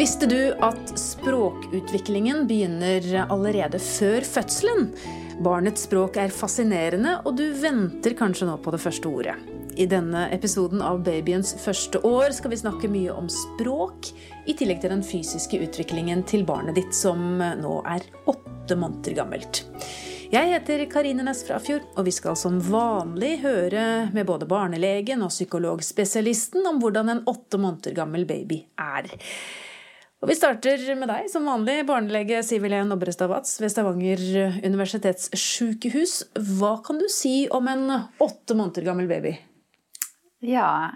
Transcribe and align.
Visste 0.00 0.26
du 0.26 0.54
at 0.64 0.98
språkutviklingen 0.98 2.46
begynner 2.48 3.04
allerede 3.28 3.76
før 3.84 4.24
fødselen? 4.24 4.86
Barnets 5.44 5.84
språk 5.84 6.16
er 6.22 6.32
fascinerende, 6.32 7.18
og 7.28 7.36
du 7.36 7.42
venter 7.60 8.16
kanskje 8.16 8.48
nå 8.48 8.54
på 8.64 8.72
det 8.72 8.80
første 8.80 9.12
ordet. 9.12 9.36
I 9.76 9.84
denne 9.92 10.22
episoden 10.32 10.80
av 10.80 11.02
babyens 11.04 11.52
første 11.60 12.00
år 12.00 12.32
skal 12.32 12.54
vi 12.54 12.62
snakke 12.62 12.88
mye 12.88 13.12
om 13.12 13.28
språk, 13.28 14.08
i 14.48 14.56
tillegg 14.56 14.80
til 14.80 14.94
den 14.96 15.04
fysiske 15.04 15.60
utviklingen 15.68 16.24
til 16.24 16.48
barnet 16.48 16.80
ditt, 16.80 16.96
som 16.96 17.36
nå 17.60 17.76
er 17.84 18.08
åtte 18.24 18.80
måneder 18.80 19.20
gammelt. 19.20 19.66
Jeg 20.32 20.54
heter 20.56 20.88
Karine 20.88 21.28
Næss 21.28 21.44
Frafjord, 21.44 21.84
og 22.00 22.08
vi 22.08 22.16
skal 22.16 22.40
som 22.40 22.56
vanlig 22.72 23.42
høre 23.44 24.06
med 24.16 24.24
både 24.24 24.48
barnelegen 24.48 25.28
og 25.28 25.34
psykologspesialisten 25.36 26.64
om 26.72 26.80
hvordan 26.80 27.18
en 27.18 27.26
åtte 27.28 27.60
måneder 27.60 28.00
gammel 28.00 28.24
baby 28.24 28.64
er. 28.80 29.18
Og 30.20 30.28
Vi 30.28 30.34
starter 30.36 30.82
med 31.00 31.08
deg, 31.08 31.30
som 31.32 31.46
vanlig, 31.48 31.78
barnelege 31.88 32.42
Siv 32.44 32.66
Helen 32.66 32.92
Obrestad 32.92 33.30
Watz 33.32 33.54
ved 33.56 33.70
Stavanger 33.72 34.20
universitetssykehus. 34.66 36.16
Hva 36.58 36.74
kan 36.84 37.00
du 37.00 37.06
si 37.08 37.46
om 37.48 37.70
en 37.72 37.86
åtte 38.20 38.56
måneder 38.58 38.84
gammel 38.84 39.08
baby? 39.08 39.32
Ja, 40.44 40.90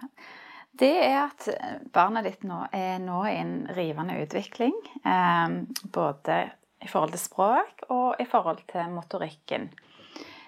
det 0.77 0.93
er 1.07 1.17
at 1.23 1.49
barnet 1.95 2.29
ditt 2.29 2.45
nå 2.45 2.67
er 2.77 3.01
nå 3.01 3.23
i 3.31 3.39
en 3.39 3.55
rivende 3.73 4.19
utvikling. 4.27 4.77
Eh, 5.01 5.57
både 5.97 6.39
i 6.85 6.93
forhold 6.93 7.17
til 7.17 7.25
språk 7.25 7.87
og 7.89 8.21
i 8.21 8.29
forhold 8.29 8.61
til 8.75 8.93
motorikken. 8.93 9.71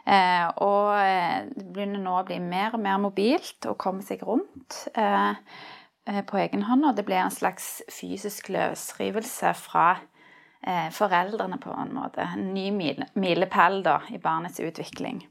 Eh, 0.04 0.44
og 0.60 0.92
eh, 1.00 1.48
det 1.48 1.64
begynner 1.72 2.04
nå 2.04 2.20
å 2.20 2.26
bli 2.28 2.42
mer 2.44 2.76
og 2.76 2.84
mer 2.84 3.00
mobilt 3.00 3.72
og 3.72 3.80
komme 3.80 4.04
seg 4.04 4.20
rundt. 4.28 4.84
På 6.06 6.38
egen 6.38 6.62
hånd, 6.68 6.84
og 6.86 6.96
det 6.96 7.06
ble 7.06 7.18
en 7.18 7.34
slags 7.34 7.80
fysisk 7.90 8.50
løsrivelse 8.54 9.52
fra 9.58 9.86
eh, 10.62 10.90
foreldrene, 10.94 11.58
på 11.58 11.72
en 11.74 11.94
måte. 11.96 12.22
En 12.22 12.52
ny 12.54 12.70
milepæl 13.14 13.80
i 14.14 14.18
barnets 14.22 14.60
utvikling. 14.60 15.24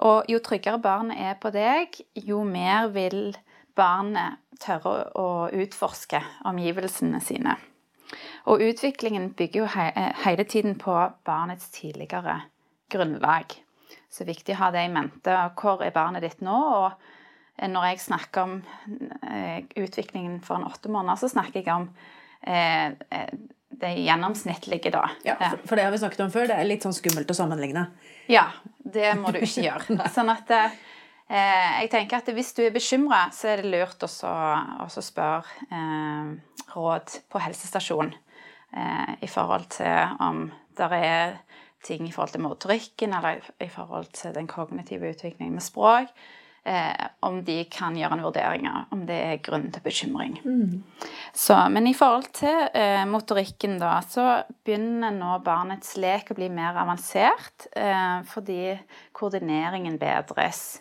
Og 0.00 0.24
jo 0.32 0.40
tryggere 0.40 0.80
barnet 0.80 1.20
er 1.20 1.36
på 1.36 1.52
deg, 1.52 2.00
jo 2.16 2.42
mer 2.44 2.88
vil 2.94 3.36
barnet 3.76 4.40
tørre 4.60 5.10
å 5.16 5.48
utforske 5.52 6.22
omgivelsene 6.48 7.20
sine. 7.20 7.56
Og 8.48 8.62
utviklingen 8.64 9.32
bygger 9.36 9.60
jo 9.60 9.68
eh, 9.84 10.12
hele 10.24 10.44
tiden 10.44 10.78
på 10.80 10.96
barnets 11.24 11.68
tidligere 11.76 12.40
grunnlag. 12.90 13.52
Så 14.10 14.24
viktig 14.24 14.56
å 14.56 14.64
ha 14.64 14.70
det 14.74 14.88
i 14.88 14.92
mente. 14.92 15.36
Hvor 15.60 15.84
er 15.84 15.94
barnet 15.94 16.24
ditt 16.24 16.40
nå? 16.40 16.56
og 16.56 17.18
når 17.68 17.90
jeg 17.90 18.02
snakker 18.06 18.46
om 18.46 18.52
eh, 19.28 19.64
utviklingen 19.76 20.38
for 20.44 20.56
en 20.56 20.68
åtte 20.68 20.88
måneder, 20.92 21.18
så 21.20 21.28
snakker 21.28 21.60
jeg 21.60 21.74
om 21.74 21.88
eh, 22.46 22.92
eh, 23.12 23.32
det 23.80 23.90
gjennomsnittlige, 24.00 24.92
da. 24.94 25.04
Ja, 25.24 25.36
for, 25.64 25.76
det 25.76 25.84
har 25.84 25.92
vi 25.92 26.00
snakket 26.00 26.24
om 26.24 26.32
før. 26.32 26.48
Det 26.50 26.56
er 26.56 26.68
litt 26.68 26.84
sånn 26.84 26.96
skummelt 26.96 27.30
å 27.30 27.36
sammenligne. 27.36 27.86
Ja, 28.32 28.48
det 28.80 29.12
må 29.20 29.32
du 29.34 29.40
ikke 29.42 29.66
gjøre. 29.66 29.98
sånn 30.16 30.32
at 30.32 30.52
eh, 30.56 30.78
jeg 31.30 31.92
tenker 31.92 32.20
at 32.20 32.32
hvis 32.34 32.54
du 32.56 32.64
er 32.64 32.74
bekymra, 32.74 33.26
så 33.36 33.52
er 33.52 33.62
det 33.62 33.72
lurt 33.74 34.04
å 34.06 34.10
spørre 34.10 35.68
eh, 35.68 36.32
råd 36.74 37.20
på 37.28 37.44
helsestasjonen 37.44 38.16
i 38.70 39.26
forhold 39.26 39.64
til 39.74 40.12
om 40.22 40.44
det 40.78 40.86
er 40.94 41.32
ting 41.82 42.04
i 42.06 42.12
forhold 42.14 42.36
til 42.36 42.44
motorikken 42.44 43.16
eller 43.16 43.42
i 43.58 43.66
forhold 43.66 44.12
til 44.14 44.30
den 44.36 44.46
kognitive 44.46 45.10
utviklingen 45.10 45.56
med 45.56 45.64
språk 45.64 46.12
eh, 46.64 47.06
om 47.26 47.40
de 47.46 47.62
kan 47.72 47.96
gjøre 47.96 48.18
en 48.18 48.24
vurdering 48.24 48.68
av 48.70 48.92
om 48.94 49.06
det 49.08 49.18
er 49.30 49.40
grunn 49.44 49.68
til 49.72 49.84
bekymring. 49.84 50.36
Mm. 50.44 50.82
Så, 51.32 51.56
men 51.72 51.88
i 51.90 51.94
forhold 51.96 52.30
til 52.36 52.68
eh, 52.74 53.02
motorikken, 53.08 53.78
da, 53.82 53.98
så 54.04 54.42
begynner 54.66 55.14
nå 55.16 55.38
barnets 55.46 55.96
lek 56.00 56.32
å 56.32 56.38
bli 56.38 56.50
mer 56.52 56.78
avansert 56.82 57.70
eh, 57.72 58.20
fordi 58.30 58.76
koordineringen 59.16 59.98
bedres. 60.00 60.80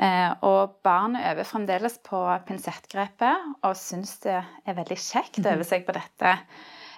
Eh, 0.00 0.30
og 0.46 0.78
barnet 0.86 1.26
øver 1.32 1.48
fremdeles 1.48 1.98
på 2.06 2.20
pinsettgrepet 2.48 3.64
og 3.66 3.74
syns 3.76 4.18
det 4.22 4.38
er 4.38 4.76
veldig 4.78 4.96
kjekt 4.96 5.42
å 5.42 5.56
øve 5.56 5.66
seg 5.66 5.86
på 5.88 5.96
dette. 5.96 6.36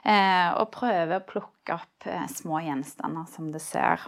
Eh, 0.02 0.48
og 0.58 0.72
prøver 0.74 1.20
å 1.20 1.24
plukke 1.26 1.76
opp 1.78 2.08
eh, 2.10 2.26
små 2.30 2.60
gjenstander 2.64 3.28
som 3.30 3.52
det 3.54 3.62
ser. 3.64 4.02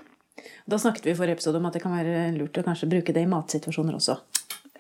Da 0.67 0.79
snakket 0.81 1.07
vi 1.07 1.13
i 1.13 1.19
forrige 1.19 1.39
episode 1.39 1.61
om 1.61 1.69
at 1.69 1.77
det 1.77 1.83
kan 1.85 1.95
være 1.95 2.31
lurt 2.37 2.59
å 2.59 2.65
kanskje 2.67 2.91
bruke 2.91 3.15
det 3.15 3.25
i 3.25 3.31
matsituasjoner 3.31 3.99
også. 3.99 4.19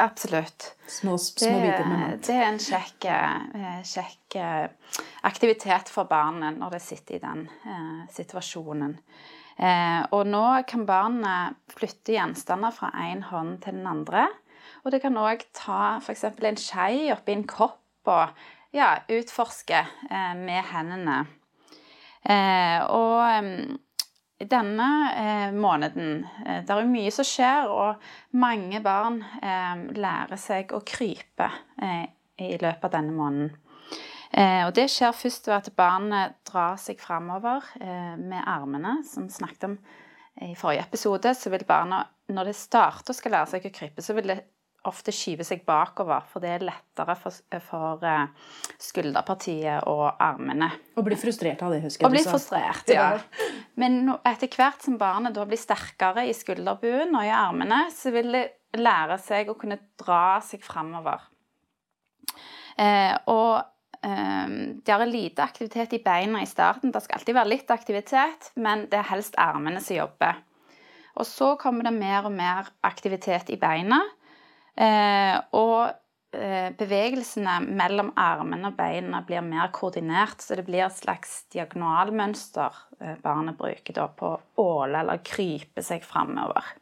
Absolutt. 0.03 0.75
Små, 0.91 1.19
små 1.19 1.49
det, 1.53 1.61
biter 1.63 1.87
med 1.87 2.01
mat. 2.01 2.23
Det 2.27 2.35
er 2.35 2.49
en 2.49 2.59
kjekk, 2.59 3.05
eh, 3.07 3.77
kjekk 3.87 4.37
eh, 4.43 4.97
aktivitet 5.29 5.93
for 5.93 6.11
barnet 6.11 6.59
når 6.59 6.75
det 6.75 6.83
sitter 6.83 7.19
i 7.19 7.23
den 7.23 7.45
eh, 7.47 8.01
situasjonen. 8.17 8.97
Eh, 9.55 10.01
og 10.11 10.27
nå 10.27 10.43
kan 10.67 10.83
barnet 10.89 11.61
flytte 11.71 12.17
gjenstander 12.17 12.75
fra 12.75 12.91
én 13.07 13.23
hånd 13.29 13.61
til 13.63 13.79
den 13.79 13.87
andre. 13.87 14.27
Og 14.83 14.91
det 14.91 15.01
kan 15.05 15.17
òg 15.21 15.47
ta 15.55 16.01
f.eks. 16.01 16.27
en 16.27 16.61
skje 16.61 17.15
oppi 17.15 17.37
en 17.37 17.47
kopp 17.47 18.11
og 18.11 18.35
ja, 18.75 18.97
utforske 19.15 19.79
eh, 19.79 20.35
med 20.35 20.63
hendene. 20.73 21.23
Eh, 22.25 22.81
og 22.91 23.79
denne 24.39 24.89
eh, 25.15 25.51
måneden 25.55 26.25
eh, 26.47 26.63
Det 26.67 26.75
er 26.75 26.89
mye 26.91 27.13
som 27.15 27.27
skjer, 27.27 27.71
og 27.71 28.39
mange 28.41 28.81
barn 28.85 29.21
eh, 29.41 29.85
lærer 29.95 30.41
seg 30.41 30.75
å 30.75 30.83
krype 30.87 31.51
eh, 31.83 32.07
i 32.43 32.57
løpet 32.59 32.89
av 32.89 32.97
denne 32.97 33.15
måneden. 33.15 33.53
Eh, 34.35 34.65
og 34.67 34.73
det 34.75 34.89
skjer 34.91 35.15
først 35.15 35.47
ved 35.47 35.57
at 35.61 35.75
barnet 35.79 36.41
drar 36.49 36.75
seg 36.83 36.99
framover 36.99 37.63
eh, 37.79 38.17
med 38.19 38.43
armene, 38.43 38.99
som 39.07 39.29
vi 39.29 39.37
snakket 39.37 39.69
om 39.69 39.79
i 40.43 40.57
forrige 40.59 40.89
episode. 40.89 41.35
Så 41.39 41.53
vil 41.55 41.67
barna, 41.69 42.03
når 42.35 42.51
det 42.51 42.57
starter 42.59 43.15
å 43.15 43.17
skal 43.17 43.37
lære 43.37 43.53
seg 43.53 43.69
å 43.69 43.75
krype, 43.75 44.03
så 44.03 44.17
vil 44.19 44.33
det 44.33 44.41
ofte 44.89 45.13
skyver 45.15 45.47
seg 45.47 45.63
bakover, 45.67 46.25
for 46.31 46.45
det 46.45 46.51
er 46.55 46.67
lettere 46.69 47.17
for, 47.19 47.37
for 47.65 48.05
uh, 48.05 48.27
skulderpartiet 48.83 49.87
og 49.91 50.07
armene. 50.23 50.71
Og 50.99 51.07
blir 51.07 51.21
frustrert 51.21 51.63
av 51.65 51.75
det, 51.75 51.83
husker 51.85 52.05
jeg. 52.05 52.09
Og 52.09 52.17
blir 52.17 52.27
frustrert, 52.29 52.93
ja. 52.93 53.11
Men 53.81 54.13
etter 54.21 54.51
hvert 54.53 54.85
som 54.85 54.99
barnet 55.01 55.35
da 55.37 55.47
blir 55.49 55.61
sterkere 55.61 56.27
i 56.29 56.35
skulderbuen 56.37 57.15
og 57.17 57.27
i 57.27 57.33
armene, 57.35 57.85
så 57.95 58.13
vil 58.15 58.33
det 58.37 58.47
lære 58.79 59.19
seg 59.23 59.51
å 59.51 59.59
kunne 59.59 59.79
dra 60.01 60.41
seg 60.45 60.63
framover. 60.65 61.23
Eh, 62.77 63.15
og 63.31 63.63
eh, 64.03 64.57
det 64.85 64.95
er 64.95 65.07
lite 65.11 65.45
aktivitet 65.47 65.95
i 65.99 66.03
beina 66.05 66.43
i 66.43 66.51
starten. 66.51 66.93
Det 66.95 67.05
skal 67.05 67.21
alltid 67.21 67.39
være 67.39 67.53
litt 67.53 67.71
aktivitet, 67.71 68.51
men 68.59 68.89
det 68.91 69.01
er 69.01 69.13
helst 69.13 69.39
armene 69.41 69.83
som 69.85 69.99
jobber. 70.03 70.43
Og 71.15 71.27
så 71.29 71.55
kommer 71.61 71.87
det 71.87 71.95
mer 71.95 72.27
og 72.27 72.35
mer 72.35 72.71
aktivitet 72.87 73.53
i 73.55 73.59
beina. 73.61 74.01
Eh, 74.75 75.37
og 75.55 75.93
eh, 76.35 76.71
bevegelsene 76.75 77.61
mellom 77.65 78.11
armene 78.19 78.73
og 78.73 78.79
beina 78.79 79.23
blir 79.27 79.45
mer 79.47 79.71
koordinert, 79.75 80.43
så 80.43 80.59
det 80.59 80.67
blir 80.67 80.87
et 80.87 80.97
slags 80.97 81.45
diagonalmønster 81.55 82.81
eh, 83.01 83.19
barnet 83.23 83.59
bruker 83.59 83.95
da 83.97 84.09
på 84.11 84.33
å 84.35 84.65
åle 84.65 85.05
eller 85.05 85.23
krype 85.27 85.85
seg 85.87 86.03
framover. 86.07 86.75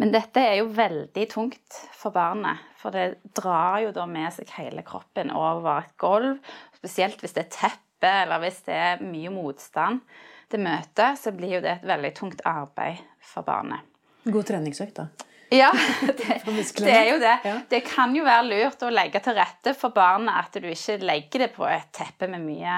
Men 0.00 0.14
dette 0.14 0.40
er 0.40 0.60
jo 0.62 0.70
veldig 0.72 1.26
tungt 1.28 1.76
for 1.92 2.14
barnet, 2.14 2.62
for 2.80 2.94
det 2.94 3.18
drar 3.36 3.82
jo 3.84 3.90
da 3.92 4.06
med 4.08 4.32
seg 4.32 4.48
hele 4.56 4.80
kroppen 4.86 5.28
over 5.34 5.82
et 5.82 5.96
gulv. 6.00 6.38
Spesielt 6.78 7.20
hvis 7.20 7.36
det 7.36 7.42
er 7.42 7.50
teppe, 7.52 8.12
eller 8.22 8.40
hvis 8.40 8.62
det 8.64 8.78
er 8.80 9.02
mye 9.04 9.32
motstand 9.34 10.00
til 10.48 10.62
møtet, 10.64 11.20
så 11.20 11.34
blir 11.36 11.58
jo 11.58 11.64
det 11.66 11.74
et 11.74 11.90
veldig 11.90 12.14
tungt 12.16 12.40
arbeid 12.48 13.02
for 13.20 13.44
barnet. 13.44 13.84
God 14.24 14.48
treningsøkt, 14.48 15.02
da. 15.02 15.29
Ja, 15.50 15.70
det, 16.06 16.42
det, 16.78 16.92
er 16.94 17.08
jo 17.08 17.16
det. 17.18 17.36
Det 17.70 17.80
kan 17.82 18.14
jo 18.14 18.22
være 18.26 18.46
lurt 18.46 18.84
å 18.86 18.90
legge 18.92 19.18
til 19.24 19.34
rette 19.34 19.74
for 19.74 19.90
barnet 19.94 20.36
at 20.38 20.60
du 20.62 20.68
ikke 20.70 21.00
legger 21.02 21.44
det 21.44 21.48
på 21.56 21.66
et 21.66 21.88
teppe 21.96 22.28
med 22.30 22.44
mye 22.44 22.76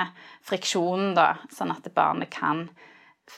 friksjon, 0.48 1.10
da, 1.18 1.34
sånn 1.52 1.74
at 1.74 1.90
barnet 1.92 2.32
kan 2.32 2.64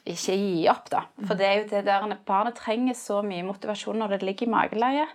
ikke 0.07 0.37
gi 0.39 0.69
opp, 0.71 0.87
da. 0.93 1.03
For 1.27 1.39
det 1.39 1.49
er 1.49 1.57
jo 1.59 1.67
det 1.73 1.83
der 1.89 2.07
barnet 2.27 2.61
trenger 2.61 2.95
så 2.99 3.23
mye 3.27 3.47
motivasjon 3.47 3.99
når 4.01 4.15
det 4.15 4.29
ligger 4.29 4.47
i 4.47 4.55
mageleie. 4.55 5.09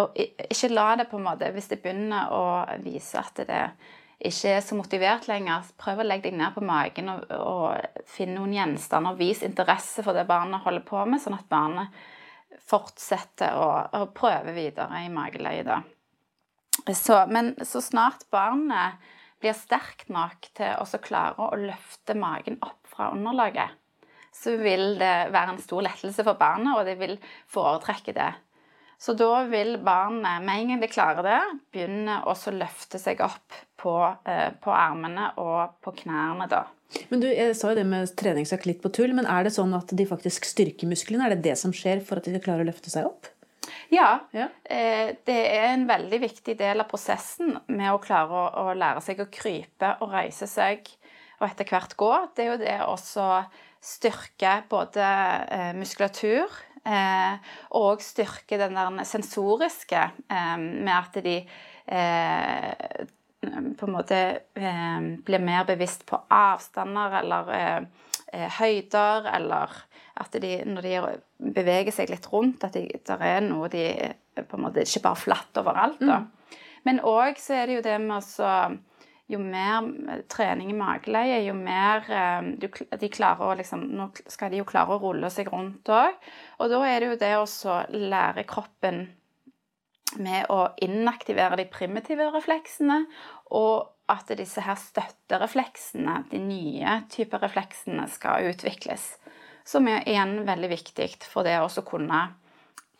Og 0.00 0.16
ikke 0.16 0.72
la 0.72 0.86
det 0.96 1.10
på 1.10 1.20
en 1.20 1.26
måte, 1.26 1.50
hvis 1.52 1.68
det 1.68 1.82
begynner 1.84 2.32
å 2.32 2.44
vise 2.80 3.20
at 3.20 3.44
det 3.44 3.66
ikke 4.22 4.54
er 4.54 4.64
så 4.64 4.78
motivert 4.78 5.28
lenger, 5.28 5.68
prøv 5.80 6.00
å 6.00 6.06
legge 6.06 6.30
deg 6.30 6.38
ned 6.38 6.54
på 6.54 6.64
magen 6.64 7.10
og, 7.12 7.28
og 7.36 8.02
finne 8.08 8.38
noen 8.38 8.54
gjenstander. 8.56 9.18
Vis 9.18 9.42
interesse 9.44 10.04
for 10.06 10.16
det 10.16 10.24
barnet 10.28 10.64
holder 10.64 10.84
på 10.88 11.04
med, 11.04 11.20
sånn 11.20 11.36
at 11.36 11.48
barnet 11.52 11.92
fortsetter 12.68 13.56
å, 13.58 13.68
å 13.98 14.06
prøve 14.14 14.54
videre 14.56 15.04
i 15.04 15.10
mageleie. 15.12 15.80
Så, 16.94 17.18
men 17.28 17.52
så 17.66 17.82
snart 17.84 18.26
barnet 18.32 19.00
blir 19.42 19.56
sterkt 19.58 20.10
nok 20.12 20.48
til 20.56 20.78
å 20.78 21.02
klare 21.02 21.50
å 21.50 21.58
løfte 21.58 22.14
magen 22.18 22.58
opp 22.62 22.86
fra 22.92 23.10
underlaget, 23.14 23.74
så 24.32 24.54
vil 24.60 24.96
det 25.00 25.32
være 25.34 25.56
en 25.56 25.62
stor 25.62 25.84
lettelse 25.84 26.24
for 26.24 26.38
barnet, 26.40 26.72
og 26.76 26.86
det 26.88 26.96
vil 27.00 27.18
foretrekke 27.50 28.14
det. 28.16 28.30
Så 29.02 29.16
da 29.18 29.40
vil 29.50 29.80
barnet, 29.82 30.44
med 30.46 30.60
en 30.60 30.68
gang 30.70 30.82
de 30.82 30.88
klarer 30.90 31.26
det, 31.26 31.40
begynne 31.74 32.20
å 32.22 32.36
løfte 32.54 33.00
seg 33.02 33.18
opp 33.24 33.56
på, 33.82 33.96
eh, 34.30 34.52
på, 34.62 34.70
armene 34.70 35.32
og 35.42 35.74
på 35.82 35.94
knærne, 36.04 36.46
da. 36.46 36.68
Men 37.10 37.24
du, 37.24 37.26
Jeg 37.26 37.56
sa 37.58 37.72
jo 37.72 37.80
det 37.80 37.86
med 37.88 38.12
treningsøkt 38.14 38.68
litt 38.68 38.82
på 38.84 38.92
tull, 38.94 39.14
men 39.16 39.26
er 39.26 39.42
det 39.42 39.54
sånn 39.56 39.74
at 39.74 39.90
de 39.90 40.06
faktisk 40.06 40.46
styrker 40.46 40.86
musklene? 40.86 41.26
Er 41.26 41.34
det 41.34 41.42
det 41.48 41.58
som 41.58 41.74
skjer 41.74 42.04
for 42.04 42.20
at 42.20 42.28
de 42.28 42.36
skal 42.36 42.44
klare 42.46 42.62
å 42.62 42.70
løfte 42.70 42.94
seg 42.94 43.08
opp? 43.08 43.26
Ja. 43.90 44.20
ja. 44.30 44.48
Eh, 44.62 45.16
det 45.26 45.40
er 45.50 45.72
en 45.72 45.88
veldig 45.90 46.22
viktig 46.22 46.54
del 46.60 46.84
av 46.84 46.90
prosessen 46.92 47.56
med 47.66 47.90
å 47.90 48.00
klare 48.02 48.30
å, 48.30 48.48
å 48.68 48.76
lære 48.76 49.02
seg 49.02 49.24
å 49.24 49.30
krype 49.32 49.96
og 49.98 50.14
reise 50.14 50.46
seg 50.46 50.86
og 51.40 51.48
etter 51.48 51.66
hvert 51.66 51.98
gå. 51.98 52.12
Det 52.36 52.44
er 52.44 52.52
jo 52.52 52.60
det 52.62 52.78
å 52.86 52.94
styrke 53.82 54.60
både 54.70 55.08
eh, 55.50 55.72
muskulatur 55.74 56.46
og 57.78 58.02
styrke 58.02 58.58
den 58.58 58.74
der 58.74 59.04
sensoriske 59.06 60.02
eh, 60.02 60.56
med 60.58 60.94
at 60.96 61.18
de 61.22 61.36
eh, 61.86 63.04
på 63.42 63.86
en 63.88 63.94
måte 63.94 64.18
blir 64.54 65.42
mer 65.42 65.64
bevisst 65.66 66.04
på 66.06 66.20
avstander 66.30 67.16
eller 67.18 67.48
høyder, 68.58 69.26
eller 69.34 69.72
at 70.22 70.36
de, 70.38 70.52
når 70.62 70.86
de 70.86 71.50
beveger 71.56 71.90
seg 71.96 72.12
litt 72.12 72.28
rundt, 72.30 72.62
at 72.62 72.78
det 72.78 73.16
er 73.18 73.42
noe 73.42 73.66
de 73.72 73.88
på 74.46 74.56
en 74.56 74.62
måte 74.62 74.86
ikke 74.86 75.02
bare 75.08 75.22
flatt 75.24 75.58
overalt. 75.58 75.98
da. 75.98 76.20
Mm. 76.22 76.60
Men 76.86 77.02
òg 77.02 77.42
så 77.42 77.58
er 77.58 77.66
det 77.66 77.80
jo 77.80 77.84
det 77.88 77.98
med 78.02 78.16
å 78.18 78.22
jo 79.34 79.40
mer 79.42 80.22
trening 80.30 80.70
i 80.72 80.76
mageleie, 80.76 81.40
jo 81.46 81.54
mer 81.56 82.06
du, 82.60 82.68
de 82.68 83.10
klarer 83.12 83.48
å 83.48 83.56
liksom, 83.58 83.86
Nå 83.96 84.10
skal 84.30 84.52
de 84.52 84.60
jo 84.60 84.68
klare 84.68 84.96
å 84.96 85.00
rulle 85.02 85.30
seg 85.32 85.50
rundt 85.52 85.88
òg. 85.92 86.14
Og 86.60 86.70
da 86.72 86.84
er 86.88 87.00
det 87.00 87.10
jo 87.10 87.18
det 87.20 87.32
å 87.40 87.78
lære 87.96 88.46
kroppen 88.48 89.06
med 90.20 90.50
å 90.52 90.66
inaktivere 90.84 91.56
de 91.56 91.66
primitive 91.72 92.28
refleksene, 92.34 93.04
og 93.56 93.88
at 94.12 94.32
disse 94.36 94.62
her 94.64 94.76
støtterefleksene, 94.76 96.22
de 96.30 96.40
nye 96.42 96.98
typer 97.12 97.42
refleksene, 97.46 98.06
skal 98.10 98.50
utvikles. 98.50 99.14
Som 99.64 99.88
er 99.88 100.02
igjen 100.08 100.42
veldig 100.46 100.72
viktig 100.72 101.08
for 101.30 101.46
det 101.46 101.58
å 101.62 101.84
kunne 101.86 102.24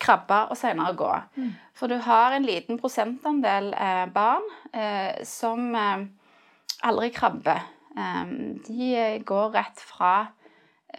krabbe 0.03 0.39
og 0.51 0.59
senere 0.59 0.95
gå. 0.99 1.11
Mm. 1.39 1.53
For 1.79 1.91
du 1.91 1.99
har 2.03 2.35
en 2.35 2.47
liten 2.47 2.79
prosentandel 2.81 3.71
eh, 3.75 4.07
barn 4.15 4.47
eh, 4.75 5.23
som 5.27 5.69
eh, 5.79 6.07
aldri 6.89 7.11
krabbe. 7.15 7.57
De 7.93 8.93
går 9.29 9.51
rett 9.53 9.81
fra 9.85 10.15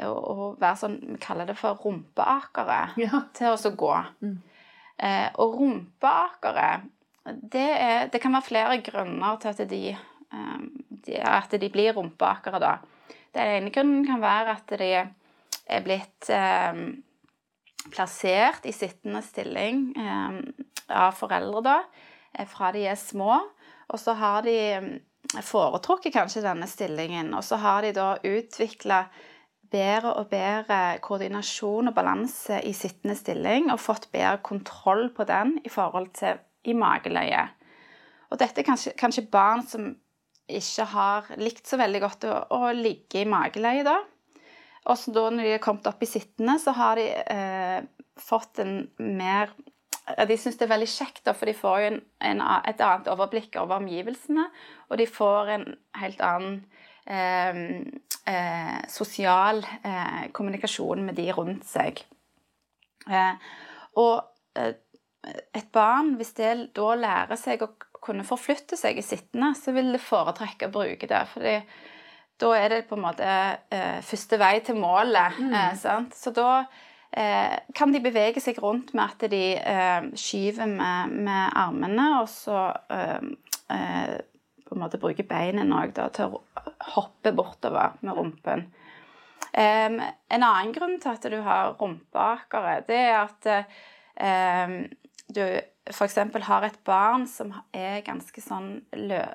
å 0.02 0.54
være 0.58 0.78
sånn 0.78 0.98
Vi 1.14 1.20
kaller 1.22 1.50
det 1.50 1.56
for 1.58 1.78
rumpeakere 1.84 2.80
ja. 3.02 3.24
til 3.36 3.54
å 3.54 3.72
gå. 3.78 3.94
Mm. 4.26 4.36
Eh, 4.98 5.30
og 5.42 5.58
rumpeakere 5.60 6.68
det, 7.24 7.62
er, 7.64 8.10
det, 8.12 8.20
kan 8.22 8.36
være 8.36 8.50
flere 8.50 8.80
grunner 8.84 9.38
til 9.42 9.54
at 9.54 9.62
de, 9.70 9.82
at 11.24 11.56
de 11.56 11.70
blir 11.72 11.96
rumpeakere, 11.96 12.60
da. 12.60 12.74
Den 13.34 13.54
ene 13.58 13.72
grunnen 13.74 14.04
kan 14.06 14.22
være 14.22 14.58
at 14.58 14.74
de 14.82 14.90
er 14.94 15.86
blitt 15.86 16.28
eh, 16.34 16.82
plassert 17.94 18.68
i 18.68 18.76
sittende 18.76 19.24
stilling 19.24 19.86
eh, 19.96 20.38
av 20.92 21.16
foreldre, 21.16 21.64
da, 21.64 22.44
fra 22.52 22.74
de 22.76 22.84
er 22.92 23.00
små. 23.00 23.40
Og 23.88 24.02
så 24.02 24.18
har 24.20 24.44
de 24.44 24.58
foretrukket 25.44 26.14
kanskje 26.14 26.44
denne 26.46 26.68
stillingen. 26.70 27.34
Og 27.38 27.44
så 27.46 27.60
har 27.62 27.86
de 27.86 27.94
da 27.96 28.10
utvikla 28.18 29.06
bedre 29.74 30.14
og 30.20 30.30
bedre 30.30 31.00
koordinasjon 31.02 31.90
og 31.90 31.96
balanse 31.98 32.60
i 32.62 32.74
sittende 32.78 33.16
stilling 33.18 33.72
og 33.74 33.82
fått 33.82 34.12
bedre 34.14 34.38
kontroll 34.46 35.08
på 35.16 35.26
den 35.30 35.58
i 35.66 35.72
forhold 35.74 36.12
til 36.20 36.42
i 36.70 36.76
mageleie. 36.78 37.48
Og 38.32 38.40
dette 38.40 38.62
er 38.62 38.68
kanskje, 38.68 38.94
kanskje 38.98 39.28
barn 39.32 39.66
som 39.68 39.92
ikke 40.50 40.86
har 40.92 41.30
likt 41.40 41.70
så 41.70 41.80
veldig 41.80 42.02
godt 42.04 42.26
å, 42.28 42.38
å 42.54 42.72
ligge 42.76 43.22
i 43.22 43.30
mageleie, 43.30 43.84
da. 43.86 43.98
Og 44.92 45.00
så 45.00 45.14
da 45.16 45.30
når 45.32 45.48
de 45.48 45.52
er 45.56 45.64
kommet 45.64 45.88
opp 45.88 46.02
i 46.04 46.10
sittende, 46.10 46.58
så 46.60 46.74
har 46.76 47.00
de 47.00 47.06
eh, 47.08 47.86
fått 48.20 48.60
en 48.64 48.82
mer 49.00 49.54
de 50.04 50.38
syns 50.40 50.58
det 50.60 50.66
er 50.68 50.74
veldig 50.74 50.90
kjekt, 50.92 51.22
da, 51.28 51.34
for 51.38 51.50
de 51.50 51.56
får 51.56 51.80
jo 51.80 51.92
en, 51.92 52.00
en, 52.30 52.42
et 52.68 52.82
annet 52.84 53.10
overblikk 53.14 53.56
over 53.62 53.80
omgivelsene. 53.80 54.48
Og 54.90 55.00
de 55.00 55.08
får 55.08 55.54
en 55.56 55.66
helt 56.02 56.24
annen 56.28 56.58
eh, 57.08 57.62
eh, 58.34 58.80
sosial 58.92 59.64
eh, 59.64 60.28
kommunikasjon 60.36 61.06
med 61.08 61.20
de 61.20 61.30
rundt 61.36 61.68
seg. 61.70 62.04
Eh, 63.08 63.56
og 64.00 64.60
eh, 64.60 64.76
et 65.56 65.72
barn, 65.72 66.18
hvis 66.20 66.36
det 66.36 66.54
da 66.76 66.94
lærer 67.00 67.40
seg 67.40 67.64
å 67.64 67.72
kunne 68.04 68.28
forflytte 68.28 68.76
seg 68.76 69.00
i 69.00 69.06
sittende, 69.06 69.54
så 69.56 69.72
vil 69.72 69.94
det 69.96 70.04
foretrekke 70.04 70.68
å 70.68 70.74
bruke 70.74 71.08
det. 71.08 71.26
fordi 71.32 71.58
da 72.44 72.50
er 72.58 72.74
det 72.74 72.86
på 72.90 72.98
en 72.98 73.06
måte 73.06 73.28
eh, 73.72 74.02
første 74.04 74.40
vei 74.42 74.58
til 74.66 74.76
målet. 74.82 75.38
Mm. 75.40 76.10
Så 76.12 76.34
da 76.36 76.66
kan 77.78 77.94
de 77.94 78.02
bevege 78.02 78.42
seg 78.42 78.58
rundt 78.64 78.94
med 78.98 79.04
at 79.06 79.26
de 79.32 79.42
eh, 79.58 80.06
skyver 80.18 80.70
med, 80.70 81.14
med, 81.28 81.58
armene, 81.60 82.08
og 82.22 82.30
så 82.32 82.70
eh, 82.94 83.34
eh 83.74 84.22
på 84.64 84.78
en 84.78 84.82
måte 84.82 84.98
bruker 84.98 85.28
beina 85.28 85.62
til 86.16 86.32
å 86.32 86.40
hoppe 86.96 87.34
bortover 87.36 88.00
med 88.02 88.16
rumpen. 88.18 88.64
en 89.54 90.00
annen 90.32 90.72
grunn 90.74 90.96
til 91.04 91.12
at 91.12 91.28
du 91.30 91.36
har 91.46 91.76
rumpeakere, 91.78 92.80
det 92.88 92.98
er 92.98 93.20
at 93.20 94.90
du 95.30 95.44
f.eks. 95.92 96.16
har 96.48 96.66
et 96.66 96.80
barn 96.88 97.26
som 97.28 97.52
er 97.76 98.04
ganske 98.06 98.42
sånn 98.44 98.70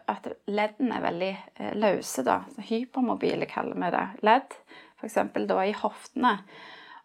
At 0.09 0.31
leddene 0.49 0.97
er 0.97 1.05
veldig 1.05 1.33
eh, 1.37 1.75
løse, 1.77 2.25
da. 2.25 2.41
Hypermobile 2.71 3.49
kaller 3.51 3.77
vi 3.77 3.93
det. 3.93 4.07
Ledd. 4.25 4.57
F.eks. 4.99 5.19
da 5.49 5.61
i 5.65 5.77
hoftene. 5.77 6.39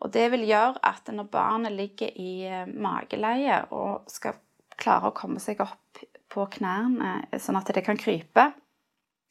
Og 0.04 0.12
det 0.12 0.26
vil 0.34 0.44
gjøre 0.50 0.82
at 0.84 1.08
når 1.16 1.30
barnet 1.32 1.76
ligger 1.76 2.12
i 2.20 2.44
eh, 2.50 2.68
mageleie 2.68 3.62
og 3.72 4.10
skal 4.12 4.40
klare 4.80 5.10
å 5.10 5.16
komme 5.16 5.40
seg 5.40 5.62
opp 5.64 6.04
på 6.34 6.46
knærne 6.58 7.40
sånn 7.40 7.60
at 7.60 7.72
det 7.76 7.86
kan 7.86 8.00
krype 8.00 8.50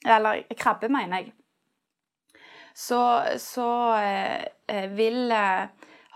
Eller 0.06 0.42
krabbe, 0.58 0.88
mener 0.90 1.20
jeg. 1.20 1.32
Så, 2.74 2.98
så 3.38 3.68
eh, 4.00 4.44
eh 4.66 4.88
vil 4.96 5.30
eh, 5.30 5.68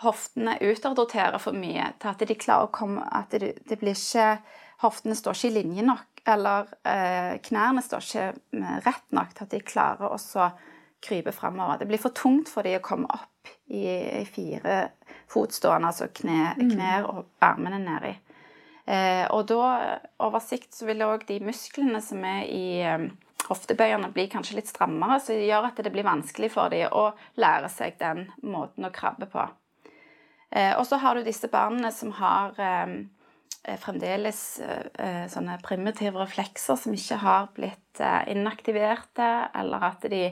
hoftene 0.03 0.57
utadrotere 0.61 1.39
for 1.39 1.57
mye 1.57 1.91
til 2.01 2.11
at 2.11 2.25
de 2.29 2.37
klarer 2.37 2.69
å 2.69 2.73
komme 2.73 3.05
At 3.13 3.37
det, 3.37 3.59
det 3.69 3.79
blir 3.81 3.97
ikke 3.97 4.39
Hoftene 4.83 5.17
står 5.17 5.37
ikke 5.39 5.49
i 5.49 5.55
linje 5.55 5.83
nok, 5.87 6.19
eller 6.29 6.67
eh, 6.85 7.39
knærne 7.47 7.81
står 7.81 8.03
ikke 8.05 8.25
rett 8.85 9.07
nok 9.17 9.31
til 9.33 9.47
at 9.47 9.55
de 9.55 9.61
klarer 9.65 10.13
å 10.13 10.49
krype 11.01 11.33
framover. 11.33 11.79
Det 11.81 11.89
blir 11.89 12.03
for 12.03 12.13
tungt 12.13 12.51
for 12.53 12.67
dem 12.67 12.77
å 12.77 12.85
komme 12.85 13.09
opp 13.09 13.36
i, 13.67 13.87
i 14.21 14.25
fire 14.29 14.79
fotstående, 15.31 15.91
altså 15.91 16.09
kne, 16.15 16.55
mm. 16.57 16.71
knær 16.75 17.11
og 17.11 17.25
armene 17.45 17.81
nedi. 17.83 18.15
Eh, 18.87 19.25
og 19.35 19.49
da, 19.51 19.99
over 20.23 20.43
sikt, 20.43 20.71
så 20.77 20.87
vil 20.87 21.03
òg 21.07 21.27
de 21.27 21.41
musklene 21.43 21.99
som 22.05 22.23
er 22.27 22.45
i 22.47 22.67
eh, 22.87 23.09
hoftebøyene, 23.49 24.13
bli 24.15 24.29
kanskje 24.31 24.61
litt 24.61 24.71
strammere, 24.71 25.19
så 25.21 25.35
det 25.35 25.49
gjør 25.49 25.71
at 25.71 25.83
det 25.83 25.93
blir 25.95 26.07
vanskelig 26.07 26.53
for 26.55 26.73
dem 26.73 26.93
å 26.95 27.11
lære 27.41 27.71
seg 27.73 27.99
den 28.01 28.27
måten 28.47 28.87
å 28.87 28.95
krabbe 28.95 29.29
på. 29.31 29.45
Eh, 30.51 30.73
og 30.79 30.87
så 30.87 31.01
har 31.03 31.17
du 31.17 31.27
disse 31.27 31.51
barna 31.53 31.91
som 31.95 32.13
har 32.21 32.59
eh, 32.63 32.95
eh, 33.65 33.79
fremdeles 33.83 34.43
eh, 34.63 35.27
sånne 35.31 35.59
primitive 35.67 36.23
reflekser 36.23 36.79
som 36.79 36.95
ikke 36.95 37.21
har 37.23 37.51
blitt 37.57 37.83
inaktiverte, 38.31 39.27
eller 39.57 39.85
at 39.89 40.03
de 40.13 40.27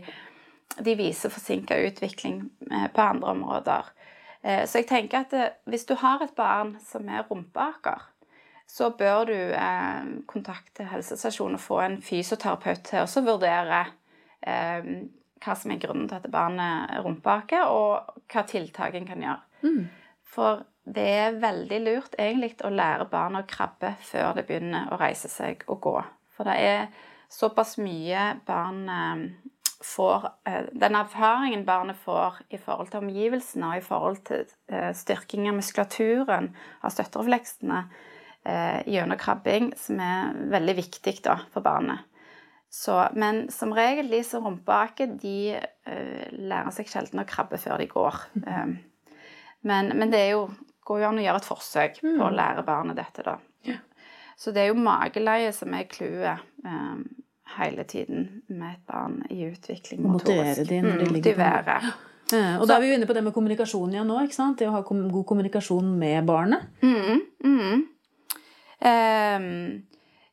de 0.78 0.94
viser 0.98 1.32
forsinka 1.32 1.76
utvikling 1.86 2.50
eh, 2.70 2.88
på 2.92 3.00
andre 3.00 3.30
områder. 3.34 3.92
Eh, 4.42 4.64
så 4.66 4.80
jeg 4.80 4.88
tenker 4.90 5.24
at 5.24 5.36
eh, 5.36 5.54
hvis 5.70 5.86
du 5.88 5.94
har 6.00 6.22
et 6.24 6.34
barn 6.36 6.74
som 6.84 7.08
er 7.08 7.26
rumpeaker, 7.30 8.10
så 8.66 8.88
bør 8.96 9.28
du 9.28 9.36
kontakte 10.26 10.86
helsestasjonen 10.88 11.58
og 11.58 11.62
få 11.62 11.82
en 11.84 11.98
fysioterapeut 12.02 12.80
til 12.88 13.02
å 13.04 13.22
vurdere 13.26 13.82
hva 14.40 15.56
som 15.60 15.74
er 15.74 15.82
grunnen 15.82 16.08
til 16.08 16.16
at 16.16 16.30
barnet 16.32 16.94
rumpeaker, 17.04 17.68
og 17.68 18.24
hva 18.32 18.42
tiltak 18.48 18.96
en 18.96 19.06
kan 19.06 19.20
gjøre. 19.20 19.44
Mm. 19.68 19.84
For 20.24 20.64
det 20.96 21.06
er 21.20 21.38
veldig 21.44 21.82
lurt 21.84 22.16
egentlig 22.16 22.56
å 22.64 22.72
lære 22.72 23.06
barn 23.12 23.36
å 23.36 23.44
krabbe 23.46 23.92
før 24.00 24.32
det 24.40 24.46
begynner 24.48 24.88
å 24.88 24.98
reise 24.98 25.28
seg 25.28 25.68
og 25.68 25.82
gå. 25.84 25.94
For 26.32 26.48
det 26.48 26.56
er 26.64 26.88
såpass 27.28 27.76
mye 27.84 28.30
barn 28.48 28.88
får 29.82 30.28
eh, 30.48 30.64
Den 30.72 30.96
erfaringen 30.98 31.64
barnet 31.64 31.96
får 32.04 32.40
i 32.48 32.58
forhold 32.58 32.90
til 32.92 33.02
omgivelsene 33.04 33.70
og 33.70 33.78
i 33.78 33.84
forhold 33.84 34.18
til 34.28 34.44
eh, 34.68 34.90
styrking 34.96 35.48
av 35.50 35.58
muskulaturen, 35.58 36.50
av 36.82 36.94
støtterefleksene 36.94 37.84
eh, 38.46 38.80
gjennom 38.90 39.20
krabbing, 39.20 39.72
som 39.78 40.02
er 40.02 40.34
veldig 40.54 40.76
viktig 40.80 41.16
da, 41.24 41.38
for 41.54 41.64
barnet. 41.64 42.06
Så, 42.74 42.96
men 43.14 43.44
som 43.54 43.72
regel, 43.74 44.10
de 44.10 44.24
som 44.26 44.42
rumpeaker, 44.42 45.12
de 45.22 45.60
lærer 46.34 46.72
seg 46.74 46.88
sjelden 46.90 47.22
å 47.22 47.26
krabbe 47.28 47.60
før 47.62 47.78
de 47.78 47.86
går. 47.86 48.16
Men, 49.62 49.92
men, 49.94 50.10
det 50.10 50.24
jo 50.32 50.48
går 50.82 51.04
jo 51.04 51.06
an 51.06 51.20
å 51.20 51.22
gjøre 51.22 51.38
et 51.38 51.46
forsøk 51.46 52.00
på 52.02 52.24
å 52.26 52.32
lære 52.34 52.64
barnet 52.66 52.98
dette, 52.98 53.22
da. 53.22 53.36
Ja. 53.62 53.76
Så 54.34 54.50
det 54.50 54.64
er 54.64 54.72
jo 54.72 54.82
mageleie 54.82 55.52
som 55.54 55.70
er 55.78 55.86
clouet 55.86 56.42
hele 57.58 57.84
tiden 57.84 58.42
med 58.48 58.72
et 58.74 58.86
barn 58.86 59.22
i 59.30 59.44
utvikling 59.50 60.00
Å 60.04 60.12
motivere 60.16 60.44
motorisk. 60.54 60.68
de 60.68 60.80
når 60.82 60.98
de 60.98 61.04
Mm, 61.04 61.12
ligger 61.12 61.34
på- 61.34 61.38
motivere. 61.38 61.92
Eh, 62.32 62.60
Og 62.60 62.66
da 62.68 62.76
er 62.76 62.80
vi 62.80 62.88
jo 62.88 62.94
inne 62.98 63.06
på 63.06 63.14
det 63.14 63.22
med 63.24 63.34
kommunikasjon 63.34 63.90
igjen 63.92 64.06
nå. 64.06 64.20
ikke 64.24 64.34
sant? 64.34 64.58
Det 64.58 64.66
å 64.68 64.72
ha 64.72 64.82
kom 64.82 65.08
god 65.10 65.26
kommunikasjon 65.26 65.98
med 65.98 66.24
barnet. 66.26 66.62
Mm, 66.82 67.20
mm. 67.44 67.88
Um, 68.84 69.82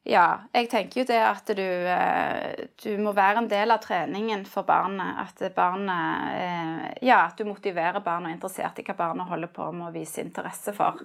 ja, 0.03 0.39
jeg 0.53 0.67
tenker 0.71 1.01
jo 1.01 1.05
det 1.05 1.19
at 1.21 1.45
du, 1.55 1.61
eh, 1.61 2.65
du 2.83 2.97
må 2.97 3.13
være 3.13 3.37
en 3.43 3.47
del 3.51 3.71
av 3.71 3.79
treningen 3.83 4.45
for 4.49 4.63
barnet. 4.67 5.19
At 5.21 5.55
barnet 5.55 6.31
eh, 6.33 6.93
Ja, 7.05 7.25
at 7.27 7.37
du 7.37 7.45
motiverer 7.45 8.01
barnet 8.03 8.25
og 8.25 8.31
er 8.31 8.37
interessert 8.39 8.79
i 8.79 8.83
hva 8.83 8.95
barnet 8.97 9.27
holder 9.29 9.47
på 9.53 9.71
med 9.73 9.87
å 9.89 9.93
vise 9.93 10.23
interesse 10.23 10.73
for. 10.73 10.97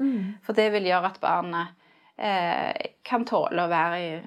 For 0.43 0.53
det 0.57 0.71
vil 0.73 0.85
gjøre 0.89 1.05
at 1.13 1.21
barnet 1.21 1.69
eh, 2.19 2.73
kan 3.05 3.25
tåle 3.29 3.67
å 3.67 3.69
være 3.69 4.01
i 4.01 4.23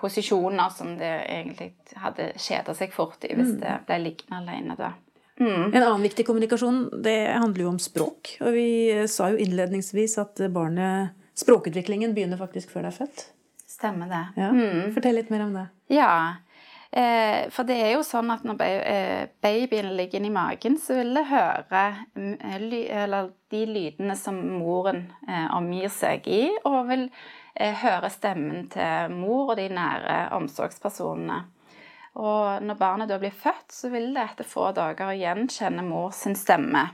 posisjoner 0.00 0.70
som 0.72 0.94
det 0.96 1.12
egentlig 1.26 1.74
hadde 2.00 2.30
kjeda 2.40 2.74
seg 2.76 2.94
fort 2.94 3.24
i 3.28 3.34
hvis 3.36 3.58
det 3.60 3.74
ble 3.88 3.98
liggende 4.00 4.40
alene 4.40 4.78
da. 4.78 4.94
Mm. 5.36 5.74
En 5.74 5.82
annen 5.82 6.06
viktig 6.06 6.24
kommunikasjon 6.24 6.86
det 7.04 7.18
handler 7.34 7.66
jo 7.66 7.72
om 7.74 7.80
språk. 7.82 8.38
Og 8.40 8.54
vi 8.56 8.68
eh, 8.94 9.04
sa 9.10 9.28
jo 9.32 9.40
innledningsvis 9.44 10.16
at 10.22 10.40
barnet 10.48 11.12
Språkutviklingen 11.36 12.14
begynner 12.16 12.40
faktisk 12.40 12.70
før 12.72 12.86
det 12.86 12.94
er 12.94 12.96
født. 12.96 13.26
Stemmer 13.68 14.08
det. 14.08 14.24
Ja. 14.40 14.50
Mm. 14.56 14.92
Fortell 14.94 15.18
litt 15.18 15.32
mer 15.32 15.44
om 15.44 15.52
det. 15.52 15.66
Ja, 15.92 16.12
eh, 16.88 17.48
for 17.52 17.68
det 17.68 17.76
er 17.76 17.90
jo 17.92 18.04
sånn 18.06 18.32
at 18.32 18.46
når 18.48 18.62
eh, 18.64 19.26
babyen 19.44 19.90
ligger 19.98 20.22
inni 20.22 20.32
magen, 20.32 20.78
så 20.80 20.96
vil 20.96 21.12
det 21.18 21.26
høre 21.28 21.82
mm, 22.16 22.36
eller 22.56 23.28
de 23.52 23.64
lydene 23.68 24.16
som 24.16 24.38
moren 24.56 25.10
eh, 25.28 25.50
omgir 25.58 25.92
seg 25.92 26.24
i, 26.24 26.46
og 26.64 26.86
vil 26.88 27.10
eh, 27.56 27.74
høre 27.82 28.10
stemmen 28.12 28.68
til 28.72 29.12
mor 29.16 29.54
og 29.54 29.60
de 29.60 29.68
nære 29.72 30.18
omsorgspersonene. 30.36 31.42
Og 32.16 32.62
når 32.64 32.78
barnet 32.80 33.10
da 33.10 33.18
blir 33.20 33.34
født, 33.34 33.72
så 33.72 33.90
vil 33.92 34.14
det 34.14 34.22
etter 34.22 34.48
få 34.48 34.70
dager 34.76 35.12
gjenkjenne 35.18 35.84
mor 35.84 36.14
sin 36.16 36.36
stemme. 36.38 36.86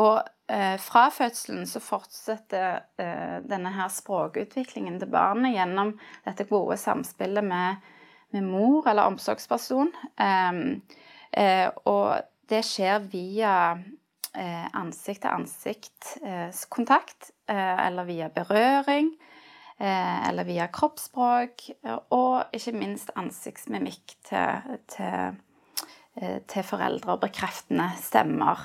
Og 0.00 0.22
eh, 0.50 0.78
fra 0.80 1.06
fødselen 1.12 1.66
så 1.68 1.82
fortsetter 1.84 2.82
eh, 2.98 3.38
denne 3.46 3.70
her 3.76 3.92
språkutviklingen 3.92 4.98
til 4.98 5.10
barnet 5.12 5.54
gjennom 5.54 5.94
dette 6.24 6.48
gode 6.50 6.78
samspillet 6.80 7.44
med, 7.44 7.82
med 8.34 8.48
mor 8.48 8.88
eller 8.88 9.12
omsorgsperson. 9.12 9.92
Em, 10.16 10.80
eh, 11.30 11.68
og 11.84 12.22
det 12.50 12.64
skjer 12.66 13.04
via 13.12 13.54
ansikt-til-ansikt-kontakt, 14.34 17.30
eh, 17.48 17.86
eller 17.86 18.04
via 18.04 18.28
berøring, 18.32 19.12
eh, 19.78 20.28
eller 20.28 20.44
via 20.44 20.68
kroppsspråk, 20.72 21.70
eh, 21.84 21.98
og 22.10 22.44
ikke 22.52 22.72
minst 22.72 23.10
ansiktsmimikk 23.16 24.16
til, 24.24 24.78
til, 24.88 25.36
eh, 26.16 26.38
til 26.48 26.62
foreldre 26.62 27.12
og 27.12 27.20
bekreftende 27.20 27.90
stemmer. 28.00 28.58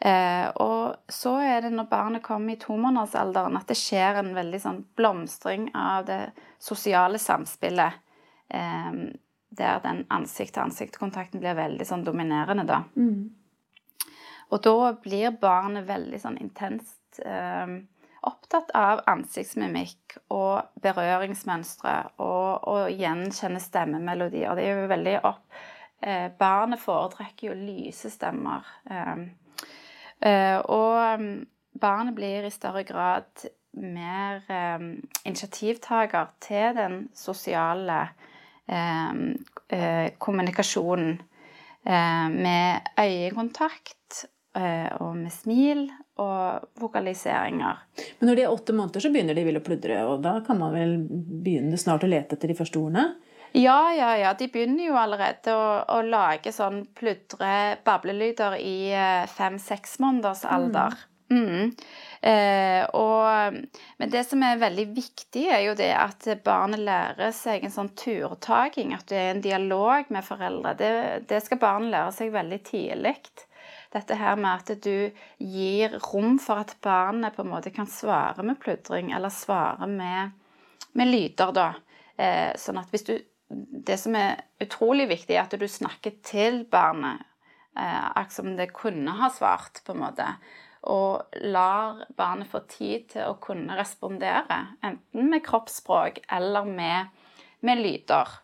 Eh, 0.00 0.50
og 0.56 0.96
så 1.08 1.36
er 1.38 1.60
det 1.62 1.72
når 1.72 1.84
barnet 1.90 2.22
kommer 2.22 2.52
i 2.52 2.58
tomånedersalderen 2.58 3.56
at 3.56 3.66
det 3.68 3.76
skjer 3.78 4.14
en 4.18 4.34
veldig 4.34 4.60
sånn 4.60 4.84
blomstring 4.98 5.70
av 5.78 6.04
det 6.06 6.32
sosiale 6.58 7.18
samspillet. 7.22 7.92
Eh, 8.50 8.92
der 9.52 9.82
den 9.84 10.06
ansikt-til-ansikt-kontakten 10.08 11.40
blir 11.42 11.52
veldig 11.54 11.84
sånn 11.84 12.04
dominerende, 12.06 12.64
da. 12.64 12.84
Og 14.52 14.62
da 14.64 14.92
blir 15.00 15.32
barnet 15.40 15.88
veldig 15.88 16.20
sånn 16.20 16.38
intenst 16.42 17.22
eh, 17.24 17.76
opptatt 18.28 18.70
av 18.76 19.02
ansiktsmimikk 19.10 20.18
og 20.30 20.82
berøringsmønstre 20.84 21.94
og, 22.22 22.68
og 22.68 22.90
gjenkjenne 22.92 23.62
stemmemelodier. 23.62 24.54
Det 24.56 24.66
er 24.66 24.82
jo 24.82 24.90
veldig 24.92 25.14
opp 25.24 25.62
eh, 26.04 26.28
Barnet 26.38 26.84
foretrekker 26.84 27.48
jo 27.50 27.56
lyse 27.56 28.12
stemmer. 28.12 28.68
Eh, 28.90 29.30
Eh, 30.22 30.58
og 30.70 31.20
mm, 31.20 31.46
barnet 31.80 32.14
blir 32.14 32.46
i 32.46 32.54
større 32.54 32.84
grad 32.86 33.46
mer 33.72 34.42
eh, 34.46 34.84
initiativtaker 35.26 36.30
til 36.40 36.76
den 36.76 36.98
sosiale 37.14 38.04
eh, 38.68 40.12
kommunikasjonen 40.18 41.16
eh, 41.86 42.28
med 42.30 42.92
øyekontakt 43.00 44.26
og 44.52 45.14
med 45.16 45.32
smil 45.32 45.86
og 46.20 46.66
vokaliseringer. 46.76 47.78
Men 48.18 48.28
når 48.28 48.36
de 48.36 48.42
er 48.44 48.52
åtte 48.52 48.74
måneder, 48.76 49.00
så 49.00 49.10
begynner 49.12 49.36
de 49.38 49.44
vel 49.46 49.60
å 49.60 49.64
pludre. 49.64 50.00
Og 50.10 50.24
da 50.24 50.34
kan 50.46 50.60
man 50.60 50.74
vel 50.76 50.98
begynne 51.08 51.78
snart 51.80 52.04
å 52.04 52.10
lete 52.10 52.36
etter 52.36 52.52
de 52.52 52.58
første 52.58 52.80
ordene? 52.82 53.06
Ja, 53.52 53.92
ja, 53.92 54.16
ja. 54.16 54.32
De 54.34 54.48
begynner 54.48 54.86
jo 54.86 54.96
allerede 54.96 55.54
å, 55.56 55.64
å 55.84 56.02
lage 56.04 56.52
sånn 56.56 56.86
pludre 56.96 57.78
bablelyder 57.84 58.56
i 58.60 58.76
eh, 58.96 59.24
fem-seks 59.28 59.98
måneders 60.00 60.46
alder. 60.48 60.96
Mm. 61.32 61.72
Eh, 62.20 62.82
og, 62.96 63.56
men 64.00 64.12
det 64.12 64.24
som 64.28 64.42
er 64.44 64.60
veldig 64.60 64.86
viktig, 64.96 65.46
er 65.52 65.66
jo 65.66 65.76
det 65.76 65.90
at 65.96 66.28
barnet 66.44 66.80
lærer 66.84 67.32
seg 67.36 67.64
en 67.64 67.74
sånn 67.74 67.92
turtaking. 67.96 68.96
At 68.96 69.08
det 69.12 69.20
er 69.20 69.32
en 69.34 69.44
dialog 69.44 70.12
med 70.12 70.24
foreldre. 70.24 70.76
Det, 70.80 70.92
det 71.28 71.42
skal 71.44 71.60
barnet 71.60 71.92
lære 71.92 72.16
seg 72.16 72.32
veldig 72.36 72.60
tidlig. 72.68 73.16
Dette 73.92 74.16
her 74.16 74.38
med 74.40 74.62
at 74.62 74.84
du 74.84 75.12
gir 75.38 75.98
rom 76.06 76.38
for 76.40 76.62
at 76.62 76.76
barnet 76.84 77.36
på 77.36 77.44
en 77.44 77.52
måte 77.52 77.72
kan 77.74 77.88
svare 77.90 78.44
med 78.46 78.60
pludring, 78.62 79.12
eller 79.12 79.32
svare 79.32 79.88
med, 79.90 80.32
med 80.96 81.12
lyder, 81.12 81.52
da. 81.52 81.68
Eh, 82.16 82.52
sånn 82.60 82.80
at 82.80 82.90
hvis 82.92 83.06
du 83.08 83.14
det 83.52 83.98
som 84.00 84.16
er 84.16 84.42
utrolig 84.62 85.08
viktig, 85.10 85.36
er 85.36 85.44
at 85.44 85.56
du 85.58 85.68
snakker 85.68 86.16
til 86.24 86.62
barnet 86.70 87.22
eh, 87.76 88.04
akkurat 88.12 88.36
som 88.36 88.52
det 88.56 88.72
kunne 88.76 89.16
ha 89.18 89.30
svart, 89.32 89.82
på 89.84 89.94
en 89.94 90.02
måte. 90.04 90.28
Og 90.92 91.36
lar 91.44 92.02
barnet 92.18 92.50
få 92.50 92.62
tid 92.70 93.10
til 93.12 93.28
å 93.28 93.38
kunne 93.42 93.76
respondere, 93.78 94.58
enten 94.82 95.30
med 95.30 95.44
kroppsspråk 95.46 96.22
eller 96.32 96.68
med, 96.68 97.12
med 97.62 97.82
lyder. 97.84 98.38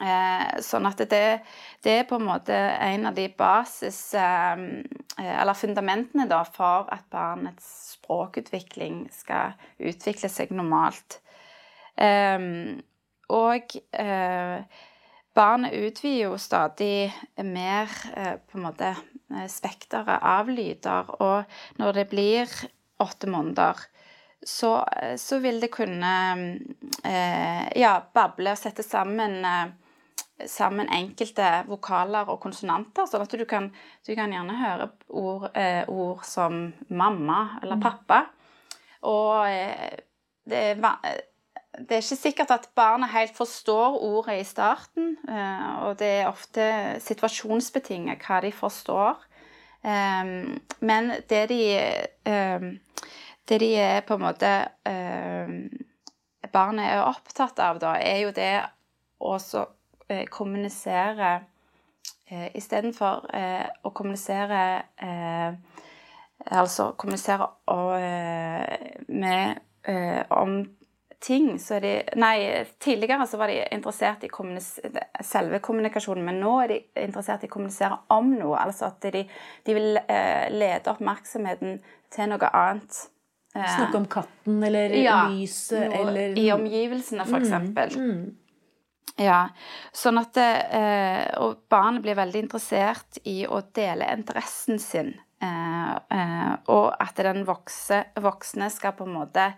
Eh, 0.00 0.60
sånn 0.64 0.88
at 0.88 1.02
det, 1.04 1.42
det, 1.84 1.92
er 1.92 2.06
på 2.08 2.16
en 2.16 2.28
måte 2.30 2.56
en 2.56 3.10
av 3.10 3.16
de 3.16 3.28
basis... 3.36 4.14
Eh, 4.16 4.68
eller 5.22 5.54
fundamentene 5.54 6.24
da, 6.24 6.40
for 6.48 6.88
at 6.90 7.04
barnets 7.12 7.66
språkutvikling 7.98 9.04
skal 9.12 9.52
utvikle 9.76 10.30
seg 10.32 10.54
normalt. 10.56 11.18
Eh, 12.00 12.40
og 13.32 13.76
barnet 15.36 15.76
utvider 15.76 16.24
jo 16.26 16.38
stadig 16.40 17.12
mer 17.44 17.92
på 18.48 18.58
en 18.58 18.64
måte 18.66 18.90
spekteret 19.48 20.24
av 20.28 20.50
lyder. 20.52 21.12
Og 21.24 21.78
når 21.80 21.96
det 21.96 22.06
blir 22.10 22.56
åtte 23.00 23.30
måneder, 23.32 23.80
så, 24.44 24.74
så 25.16 25.38
vil 25.40 25.62
det 25.62 25.70
kunne 25.72 26.12
ja, 27.78 27.94
bable 28.12 28.52
og 28.52 28.60
sette 28.60 28.84
sammen 28.84 29.40
sammen 30.50 30.90
enkelte 30.92 31.48
vokaler 31.68 32.30
og 32.32 32.40
konsonanter, 32.42 33.08
sånn 33.08 33.24
at 33.24 33.34
du 33.34 33.44
kan, 33.48 33.70
du 34.06 34.14
kan 34.18 34.32
gjerne 34.32 34.58
høre 34.60 34.88
ord, 35.08 35.50
eh, 35.58 35.82
ord, 35.90 36.22
som 36.26 36.64
mamma 36.88 37.58
eller 37.62 37.80
pappa. 37.82 38.24
Og 39.08 39.48
eh, 39.48 40.00
det, 40.48 40.62
er, 40.72 40.80
det, 41.78 41.88
er, 41.88 42.00
ikke 42.00 42.20
sikkert 42.20 42.54
at 42.54 42.68
barnet 42.78 43.12
helt 43.14 43.36
forstår 43.36 43.98
ordet 44.02 44.40
i 44.40 44.46
starten, 44.48 45.16
eh, 45.28 45.68
og 45.86 45.98
det 46.02 46.12
er 46.20 46.30
ofte 46.30 46.68
situasjonsbetinget 47.04 48.22
hva 48.26 48.42
de 48.44 48.52
forstår. 48.54 49.28
men 49.82 51.08
det 51.28 51.48
de 51.50 51.62
Det 53.48 53.58
de 53.58 53.70
er 53.74 54.04
på 54.06 54.14
en 54.14 54.22
måte 54.22 54.50
Barnet 56.52 56.84
er 56.86 57.02
opptatt 57.02 57.58
av, 57.58 57.80
da, 57.82 57.96
er 57.98 58.20
jo 58.22 58.30
det 58.30 58.62
å 60.12 60.28
kommunisere 60.30 61.32
eh, 62.28 62.48
Istedenfor 62.58 63.26
eh, 63.34 63.66
å 63.82 63.92
kommunisere 63.94 64.62
eh, 64.96 65.80
Altså 66.42 66.92
kommunisere 66.98 67.46
og, 67.70 67.92
eh, 68.02 69.02
med 69.08 69.60
eh, 69.86 70.24
om 70.34 70.56
ting, 71.22 71.58
så 71.62 71.76
er 71.76 71.84
de 71.84 71.92
Nei, 72.18 72.64
tidligere 72.82 73.26
så 73.30 73.38
var 73.38 73.52
de 73.52 73.60
interessert 73.70 74.24
i 74.26 74.30
kommunis 74.32 74.74
selve 75.22 75.60
kommunikasjonen, 75.62 76.24
men 76.26 76.40
nå 76.42 76.56
er 76.64 76.72
de 76.72 76.78
interessert 77.04 77.44
i 77.44 77.50
å 77.50 77.52
kommunisere 77.52 78.00
om 78.14 78.34
noe. 78.34 78.58
Altså 78.58 78.88
at 78.90 79.06
de, 79.14 79.24
de 79.66 79.76
vil 79.76 80.00
eh, 80.02 80.50
lede 80.50 80.90
oppmerksomheten 80.92 81.78
til 82.12 82.32
noe 82.32 82.52
annet. 82.52 83.04
Snakke 83.52 83.98
om 84.00 84.06
katten 84.08 84.62
eller 84.64 84.94
ja, 84.96 85.26
lyset 85.28 85.92
eller 85.92 86.38
I 86.40 86.46
omgivelsene, 86.54 87.26
eksempel. 87.36 87.98
Mm, 88.00 88.12
mm. 88.12 88.30
Ja, 89.20 89.50
sånn 89.92 90.16
at 90.22 90.38
eh, 90.40 91.26
Og 91.44 91.66
barnet 91.68 92.00
blir 92.00 92.16
veldig 92.16 92.46
interessert 92.46 93.18
i 93.28 93.42
å 93.44 93.58
dele 93.76 94.08
interessen 94.14 94.80
sin 94.80 95.12
Eh, 95.42 95.94
eh, 96.18 96.52
og 96.70 96.92
at 97.02 97.18
den 97.18 97.42
vokse, 97.46 98.04
voksne 98.22 98.68
skal 98.70 98.94
på 98.94 99.08
en 99.08 99.16
måte 99.16 99.48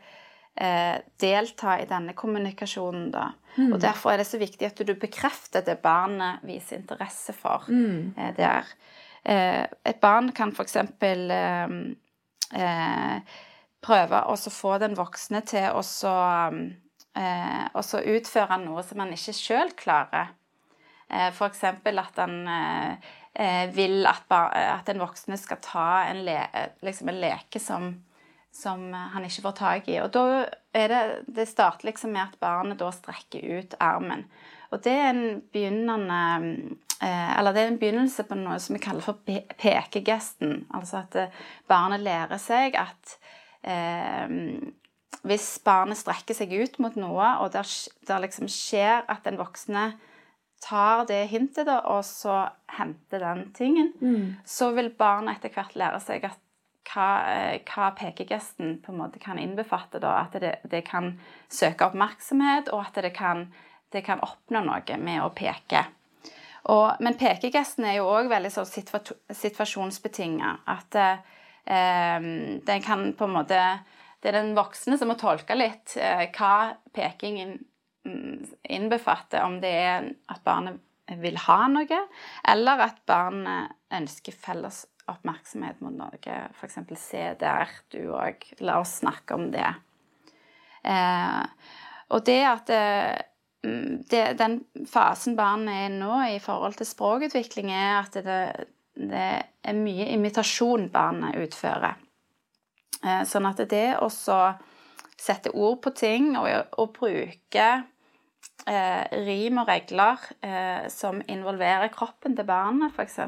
eh, 0.56 0.96
delta 1.20 1.76
i 1.80 1.88
denne 1.90 2.14
kommunikasjonen, 2.16 3.10
da. 3.12 3.26
Mm. 3.58 3.74
Og 3.74 3.80
derfor 3.82 4.14
er 4.14 4.22
det 4.22 4.28
så 4.30 4.40
viktig 4.40 4.70
at 4.70 4.80
du 4.80 4.94
bekrefter 4.96 5.64
det 5.66 5.76
barnet 5.84 6.44
viser 6.46 6.80
interesse 6.80 7.34
for. 7.36 7.68
Mm. 7.68 8.14
Eh, 8.16 8.40
er. 8.40 8.70
Eh, 9.24 9.64
et 9.84 10.00
barn 10.00 10.32
kan 10.36 10.54
f.eks. 10.56 10.80
Eh, 12.54 13.20
prøve 13.84 14.18
å 14.30 14.34
få 14.56 14.78
den 14.80 14.96
voksne 14.96 15.42
til 15.44 15.68
å 15.76 15.82
eh, 17.14 18.48
han 18.50 18.64
noe 18.66 18.82
som 18.82 19.02
han 19.02 19.12
ikke 19.14 19.36
sjøl 19.36 19.74
klarer. 19.78 20.32
Eh, 21.08 21.28
F.eks. 21.30 21.64
at 21.64 22.18
han 22.18 22.40
eh, 22.48 23.68
vil 23.74 24.06
at, 24.06 24.26
at, 24.30 24.88
en 24.88 25.02
voksne 25.02 25.38
skal 25.38 25.60
ta 25.62 25.88
en, 26.08 26.24
le, 26.26 26.38
liksom 26.86 27.10
en 27.10 27.20
leke 27.22 27.60
som, 27.60 27.90
som, 28.54 28.86
han 28.92 29.26
ikke 29.26 29.46
får 29.46 29.56
tak 29.58 29.88
i. 29.90 30.00
Og 30.02 30.12
da 30.14 30.26
er 30.74 30.90
det, 30.92 31.04
det 31.26 31.48
starter 31.50 31.90
liksom 31.90 32.14
med 32.14 32.28
at 32.28 32.40
barnet 32.42 32.80
da 32.82 32.90
strekker 32.94 33.44
ut 33.58 33.78
armen. 33.82 34.26
Og 34.74 34.82
det 34.82 34.94
er 34.94 35.12
en 35.12 35.42
eh, 36.10 37.38
Eller 37.38 37.52
det 37.52 37.62
er 37.62 37.68
en 37.72 37.78
begynnelse 37.78 38.24
på 38.26 38.38
noe 38.38 38.58
som 38.62 38.74
vi 38.74 38.82
kaller 38.82 39.04
for 39.04 39.20
pekegesten. 39.60 40.64
Altså 40.74 41.02
at 41.04 41.18
eh, 41.20 41.42
barnet 41.70 42.02
lærer 42.02 42.40
seg 42.42 42.78
at 42.80 43.18
eh, 43.62 44.26
hvis 45.22 45.46
barnet 45.64 46.00
strekker 46.00 46.36
seg 46.36 46.52
ut 46.52 46.80
mot 46.82 46.96
noe, 46.98 47.28
og 47.44 47.54
det 47.54 48.18
liksom 48.24 48.50
skjer 48.50 49.04
at 49.08 49.24
den 49.26 49.38
voksne 49.40 49.92
tar 50.64 51.04
det 51.08 51.26
hintet 51.28 51.68
da, 51.68 51.80
og 51.92 52.04
så 52.08 52.46
henter 52.78 53.20
den 53.20 53.44
tingen, 53.56 53.92
mm. 54.00 54.44
så 54.48 54.70
vil 54.76 54.90
barnet 54.96 55.38
etter 55.38 55.52
hvert 55.54 55.76
lære 55.78 56.00
seg 56.02 56.24
at 56.30 56.40
hva, 56.88 57.08
eh, 57.28 57.60
hva 57.68 57.90
pekegesten 57.96 58.78
på 58.84 58.92
en 58.92 59.00
måte 59.00 59.20
kan 59.22 59.38
innbefatte. 59.40 60.00
Da. 60.02 60.16
At 60.24 60.36
det, 60.40 60.56
det, 60.70 60.84
kan 60.88 61.14
søke 61.48 61.88
oppmerksomhet, 61.88 62.70
og 62.72 62.86
at 62.86 63.02
det 63.04 63.14
kan, 63.16 63.46
det 63.92 64.04
kan 64.06 64.22
oppnå 64.24 64.64
noe 64.64 64.98
med 65.00 65.22
å 65.24 65.32
peke. 65.36 65.84
Og, 66.72 67.00
men 67.04 67.18
pekegesten 67.20 67.84
er 67.88 67.98
jo 67.98 68.08
òg 68.08 68.30
veldig 68.32 68.52
så 68.52 68.64
situasjonsbetinga. 68.64 70.54
At 70.72 70.96
eh, 71.00 72.20
den 72.64 72.84
kan 72.84 73.10
på 73.16 73.28
en 73.28 73.36
måte 73.36 73.60
Det 74.24 74.30
er 74.30 74.38
den 74.38 74.54
voksne 74.56 74.96
som 74.96 75.10
må 75.12 75.18
tolke 75.20 75.52
litt 75.52 75.98
eh, 76.00 76.30
hva 76.32 76.72
pekingen 76.96 77.58
mm, 78.08 78.46
innbefatter. 78.72 79.44
Om 79.44 79.58
det 79.60 79.72
er 79.82 80.06
at 80.32 80.40
barnet 80.46 80.80
vil 81.20 81.36
ha 81.44 81.58
noe, 81.68 81.98
eller 82.48 82.86
at 82.86 83.02
barnet 83.04 83.74
ønsker 83.92 84.32
felles 84.32 84.86
oppmerksomhet 85.12 85.82
mot 85.84 85.92
noe. 85.92 86.38
F.eks. 86.56 86.78
se 86.96 87.26
der, 87.36 87.74
du 87.92 88.14
òg. 88.16 88.48
La 88.64 88.78
oss 88.80 89.02
snakke 89.02 89.36
om 89.36 89.50
det. 89.52 89.68
Eh, 90.88 91.42
og 92.16 92.24
det 92.24 92.40
at 92.48 92.72
eh, 92.72 93.20
det, 94.08 94.24
den 94.40 94.62
fasen 94.88 95.36
barnet 95.36 95.84
er 95.86 95.92
nå 95.92 96.16
i 96.32 96.40
forhold 96.40 96.80
til 96.80 96.88
språkutvikling, 96.88 97.68
er 97.76 98.00
at 98.00 98.16
det, 98.24 98.40
det 98.96 99.28
er 99.44 99.78
mye 99.84 100.08
imitasjon 100.16 100.88
barnet 100.96 101.36
utfører. 101.44 102.00
Eh, 103.04 103.24
sånn 103.28 103.48
at 103.50 103.60
det 103.68 103.88
å 104.00 104.08
sette 104.10 105.52
ord 105.52 105.82
på 105.84 105.92
ting 105.96 106.32
og, 106.40 106.48
og 106.80 106.94
bruke 106.96 107.66
eh, 108.66 109.04
rim 109.24 109.60
og 109.62 109.68
regler 109.68 110.22
eh, 110.44 110.86
som 110.92 111.20
involverer 111.30 111.92
kroppen 111.94 112.36
til 112.36 112.48
barnet, 112.48 112.94
f.eks. 112.94 113.18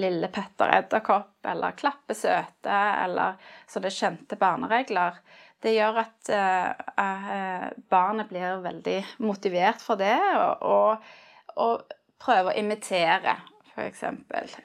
Lille 0.00 0.30
Petter 0.32 0.74
Edderkopp, 0.76 1.38
eller 1.48 1.76
Klappe 1.78 2.16
søte, 2.16 2.80
eller 3.04 3.40
sånne 3.70 3.94
kjente 3.94 4.38
barneregler, 4.40 5.20
det 5.60 5.74
gjør 5.76 6.02
at 6.04 6.32
eh, 6.32 6.84
eh, 7.04 7.66
barnet 7.92 8.30
blir 8.30 8.62
veldig 8.64 8.98
motivert 9.24 9.82
for 9.84 10.00
det, 10.00 10.16
og, 10.40 10.62
og, 10.64 11.56
og 11.60 11.96
prøver 12.20 12.52
å 12.52 12.60
imitere 12.60 13.36
f.eks. 13.80 14.02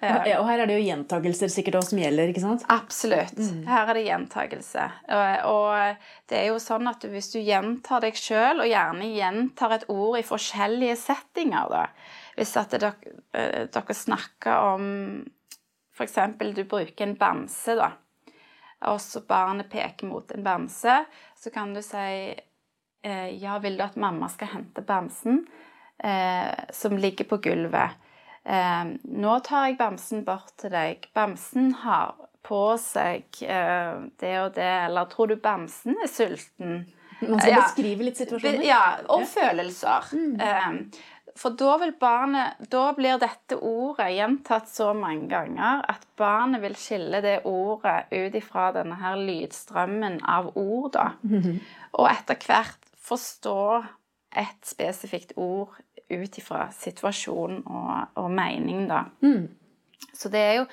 Ja, 0.01 0.39
og 0.39 0.47
her 0.49 0.61
er 0.63 0.69
det 0.69 0.77
jo 0.77 0.85
gjentagelser 0.85 1.51
sikkert 1.51 1.79
også 1.79 1.93
som 1.93 2.01
gjelder, 2.03 2.31
ikke 2.31 2.43
sant? 2.43 2.65
Absolutt. 2.73 3.39
Mm. 3.39 3.63
Her 3.69 3.91
er 3.91 3.97
det 3.97 4.05
gjentagelse. 4.07 4.87
Og, 5.15 5.45
og, 5.51 6.07
det 6.29 6.39
er 6.41 6.47
jo 6.49 6.61
sånn 6.61 6.91
at 6.91 7.05
hvis 7.09 7.31
du 7.33 7.39
gjentar 7.39 8.03
deg 8.05 8.19
sjøl, 8.19 8.63
og 8.63 8.69
gjerne 8.69 9.11
gjentar 9.13 9.77
et 9.77 9.87
ord 9.93 10.19
i 10.19 10.25
forskjellige 10.27 10.97
settinger, 10.99 11.71
da 11.71 11.85
Hvis 12.35 12.57
at 12.59 12.73
dere, 12.75 12.91
eh, 13.31 13.67
dere 13.71 13.95
snakker 13.95 14.71
om 14.73 14.89
f.eks. 15.95 16.17
du 16.51 16.65
bruker 16.67 17.05
en 17.05 17.15
bamse, 17.15 17.75
da, 17.79 17.93
og 18.91 18.99
så 19.01 19.21
barnet 19.23 19.69
peker 19.71 20.09
mot 20.09 20.31
en 20.35 20.43
bamse, 20.43 20.97
så 21.39 21.53
kan 21.53 21.71
du 21.73 21.81
si 21.85 22.35
eh, 23.05 23.29
Ja, 23.39 23.57
vil 23.63 23.77
du 23.77 23.85
at 23.85 23.95
mamma 23.95 24.29
skal 24.29 24.51
hente 24.57 24.83
bamsen? 24.83 25.45
Eh, 26.03 26.53
som 26.75 26.97
ligger 26.97 27.25
på 27.25 27.37
gulvet. 27.37 27.95
Eh, 28.45 28.83
'Nå 29.03 29.39
tar 29.43 29.67
jeg 29.67 29.77
bamsen 29.77 30.25
bort 30.25 30.53
til 30.61 30.73
deg. 30.73 31.07
Bamsen 31.17 31.71
har 31.81 32.13
på 32.45 32.77
seg 32.81 33.25
eh, 33.41 34.05
det 34.21 34.35
og 34.43 34.53
det.' 34.55 34.85
Eller 34.85 35.09
'Tror 35.09 35.27
du 35.27 35.35
bamsen 35.35 35.97
er 36.03 36.11
sulten?' 36.11 36.85
Man 37.21 37.39
skal 37.39 37.53
ja. 37.53 37.61
beskrive 37.63 38.03
litt 38.03 38.17
situasjonen? 38.19 38.63
Ja, 38.67 38.97
og 39.07 39.23
følelser. 39.31 40.09
Mm. 40.11 40.39
Eh, 40.41 41.01
for 41.35 41.55
da 41.59 41.75
vil 41.81 41.91
barnet 41.99 42.69
Da 42.71 42.85
blir 42.95 43.19
dette 43.19 43.57
ordet 43.59 44.11
gjentatt 44.15 44.69
så 44.71 44.93
mange 44.95 45.27
ganger 45.31 45.83
at 45.91 46.05
barnet 46.19 46.63
vil 46.63 46.75
skille 46.79 47.21
det 47.23 47.41
ordet 47.49 48.05
ut 48.11 48.35
ifra 48.39 48.69
denne 48.75 48.95
her 48.99 49.19
lydstrømmen 49.19 50.21
av 50.23 50.53
ord, 50.55 50.91
da. 50.93 51.09
Mm 51.23 51.39
-hmm. 51.43 51.59
Og 51.93 52.09
etter 52.11 52.35
hvert 52.45 52.79
forstå 52.99 53.83
et 54.35 54.61
spesifikt 54.63 55.33
ord 55.35 55.75
ut 56.21 56.37
ifra 56.39 56.67
situasjon 56.75 57.63
og, 57.65 57.91
og 58.21 58.29
mening, 58.31 58.85
da. 58.89 59.05
Mm. 59.25 59.49
Så 60.15 60.31
det 60.31 60.41
er 60.41 60.53
jo 60.61 60.67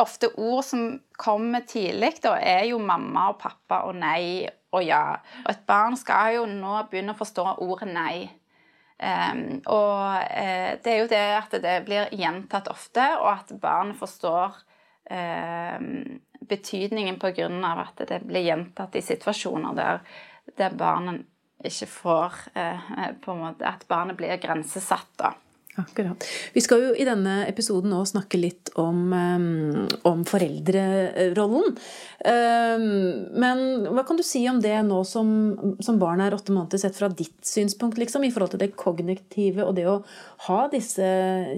ofte 0.00 0.30
ord 0.38 0.64
som 0.64 0.86
kommer 1.18 1.64
tidlig, 1.68 2.16
da, 2.24 2.36
er 2.38 2.68
jo 2.70 2.78
mamma 2.82 3.30
og 3.32 3.40
pappa 3.42 3.84
og 3.88 3.96
nei 3.98 4.48
og 4.70 4.84
ja. 4.86 5.18
Og 5.44 5.50
et 5.52 5.64
barn 5.66 5.96
skal 5.98 6.36
jo 6.38 6.44
nå 6.48 6.76
begynne 6.90 7.16
å 7.16 7.18
forstå 7.18 7.46
ordet 7.66 7.90
nei. 7.90 8.14
Um, 9.00 9.62
og 9.72 10.20
uh, 10.28 10.72
det 10.84 10.92
er 10.92 10.98
jo 11.00 11.08
det 11.08 11.22
at 11.38 11.54
det 11.62 11.76
blir 11.86 12.10
gjentatt 12.12 12.68
ofte, 12.70 13.06
og 13.22 13.30
at 13.32 13.54
barnet 13.62 13.96
forstår 13.98 14.58
uh, 15.10 15.78
betydningen 16.50 17.16
av 17.64 17.80
at 17.86 18.04
det 18.08 18.20
blir 18.26 18.44
gjentatt 18.44 18.96
i 18.96 19.04
situasjoner 19.04 19.74
der, 19.78 20.04
der 20.58 20.76
barnet 20.76 21.24
ikke 21.66 21.88
får 21.90 22.40
eh, 22.54 22.90
på 23.20 23.34
en 23.34 23.44
måte 23.44 23.68
At 23.68 23.86
barnet 23.88 24.18
blir 24.18 24.36
grensesatt, 24.40 25.12
da. 25.20 25.34
Akkurat. 25.78 26.24
Vi 26.52 26.60
skal 26.60 26.82
jo 26.82 26.94
i 26.98 27.04
denne 27.06 27.44
episoden 27.48 27.92
nå 27.94 28.00
snakke 28.08 28.40
litt 28.40 28.72
om, 28.80 29.12
um, 29.14 29.84
om 30.08 30.24
foreldrerollen. 30.26 31.76
Men 33.40 33.62
hva 33.86 34.02
kan 34.04 34.18
du 34.18 34.24
si 34.26 34.42
om 34.50 34.58
det 34.60 34.74
nå 34.88 34.98
som, 35.08 35.30
som 35.80 36.00
barn 36.02 36.24
er 36.24 36.34
åtte 36.36 36.52
måneder, 36.52 36.82
sett 36.82 36.98
fra 36.98 37.08
ditt 37.08 37.38
synspunkt, 37.46 38.00
liksom, 38.02 38.26
i 38.26 38.32
forhold 38.34 38.56
til 38.56 38.64
det 38.64 38.74
kognitive 38.74 39.64
og 39.64 39.76
det 39.78 39.86
å 39.88 40.00
ha 40.48 40.58
disse 40.74 41.06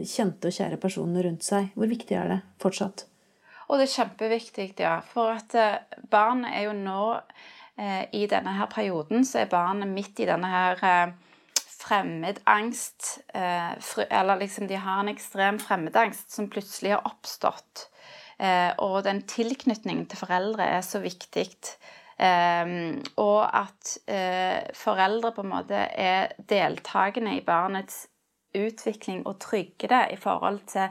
kjente 0.05 0.53
og 0.53 0.59
kjære 0.61 0.79
personene 0.85 1.25
rundt 1.25 1.49
seg? 1.49 1.73
Hvor 1.75 1.91
viktig 1.91 2.21
er 2.21 2.35
det 2.35 2.39
fortsatt? 2.63 3.07
Og 3.73 3.81
det 3.81 3.89
er 3.89 3.97
kjempeviktig, 3.97 4.69
ja. 4.85 4.99
For 5.09 5.33
at 5.33 5.57
barn 6.13 6.45
er 6.45 6.69
jo 6.69 6.77
nå 6.77 7.03
Eh, 7.17 7.62
i 8.13 8.27
denne 8.29 8.53
her 8.53 8.69
perioden 8.71 9.25
så 9.25 9.43
er 9.43 9.53
barnet 9.53 9.89
midt 9.89 10.21
i 10.21 10.27
denne 10.29 10.49
her 10.53 10.83
eh, 10.85 11.15
fremmedangst 11.73 13.09
eh, 13.35 13.73
Eller 14.05 14.37
liksom 14.43 14.69
de 14.69 14.77
har 14.77 15.01
en 15.01 15.11
ekstrem 15.13 15.59
fremmedangst 15.63 16.31
som 16.35 16.51
plutselig 16.53 16.93
har 16.95 17.07
oppstått. 17.09 17.89
Og 18.83 19.05
den 19.07 19.21
tilknytningen 19.29 20.09
til 20.11 20.19
foreldre 20.19 20.65
er 20.67 20.81
så 20.83 20.99
viktig. 20.99 21.45
Og 23.23 23.43
at 23.47 23.93
foreldre 24.75 25.31
på 25.37 25.45
en 25.45 25.53
måte 25.53 25.85
er 25.95 26.33
deltakende 26.51 27.37
i 27.37 27.45
barnets 27.47 28.01
utvikling 28.59 29.23
og 29.31 29.39
trygge 29.45 29.93
det 29.93 30.03
i 30.17 30.19
forhold 30.19 30.59
til 30.73 30.91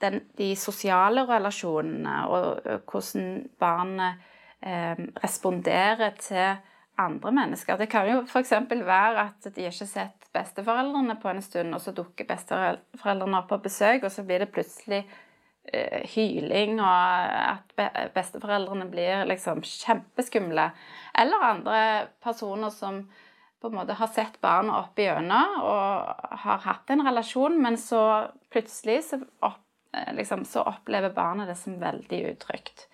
den, 0.00 0.22
de 0.38 0.54
sosiale 0.56 1.26
relasjonene 1.28 2.16
og 2.32 2.72
hvordan 2.88 3.28
barnet 3.60 4.24
eh, 4.62 4.96
responderer 5.22 6.16
til 6.20 6.56
andre 6.96 7.32
mennesker. 7.32 7.76
Det 7.76 7.90
kan 7.92 8.08
jo 8.08 8.22
f.eks. 8.24 8.54
være 8.70 9.26
at 9.28 9.48
de 9.50 9.66
ikke 9.68 9.84
har 9.84 9.90
sett 9.90 10.28
besteforeldrene 10.36 11.18
på 11.20 11.30
en 11.30 11.42
stund, 11.44 11.74
og 11.74 11.82
så 11.82 11.94
dukker 11.96 12.28
besteforeldrene 12.28 13.40
opp 13.40 13.50
på 13.52 13.60
besøk, 13.68 14.04
og 14.04 14.12
så 14.12 14.24
blir 14.26 14.44
det 14.44 14.52
plutselig 14.54 15.02
eh, 15.72 16.02
hyling, 16.14 16.80
og 16.80 17.36
at 17.52 17.76
besteforeldrene 18.16 18.88
blir 18.92 19.26
liksom 19.28 19.62
kjempeskumle. 19.66 20.70
Eller 21.20 21.48
andre 21.50 21.80
personer 22.24 22.72
som 22.72 23.04
på 23.60 23.70
en 23.70 23.78
måte 23.78 23.96
har 23.98 24.12
sett 24.12 24.40
barna 24.44 24.82
opp 24.82 24.98
igjennom 25.00 25.60
og 25.64 26.26
har 26.44 26.64
hatt 26.66 26.92
en 26.92 27.04
relasjon, 27.06 27.56
men 27.62 27.78
så 27.80 28.02
plutselig 28.52 29.02
så 29.08 29.20
opp 29.44 29.62
eh, 29.96 30.12
liksom, 30.16 30.44
så 30.48 30.64
opplever 30.68 31.16
barnet 31.16 31.48
det 31.50 31.56
som 31.60 31.80
veldig 31.80 32.22
utrygt. 32.32 32.88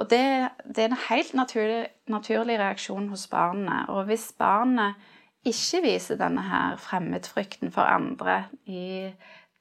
Og 0.00 0.08
det, 0.08 0.48
det 0.64 0.84
er 0.84 0.88
en 0.88 1.02
helt 1.10 1.34
naturlig, 1.36 1.86
naturlig 2.08 2.56
reaksjon 2.58 3.10
hos 3.12 3.26
barnet. 3.28 3.90
Og 3.92 4.06
hvis 4.08 4.30
barnet 4.38 4.96
ikke 5.44 5.82
viser 5.84 6.16
denne 6.20 6.42
her 6.44 6.78
fremmedfrykten 6.80 7.72
for 7.72 7.84
andre 7.88 8.46
i 8.64 9.10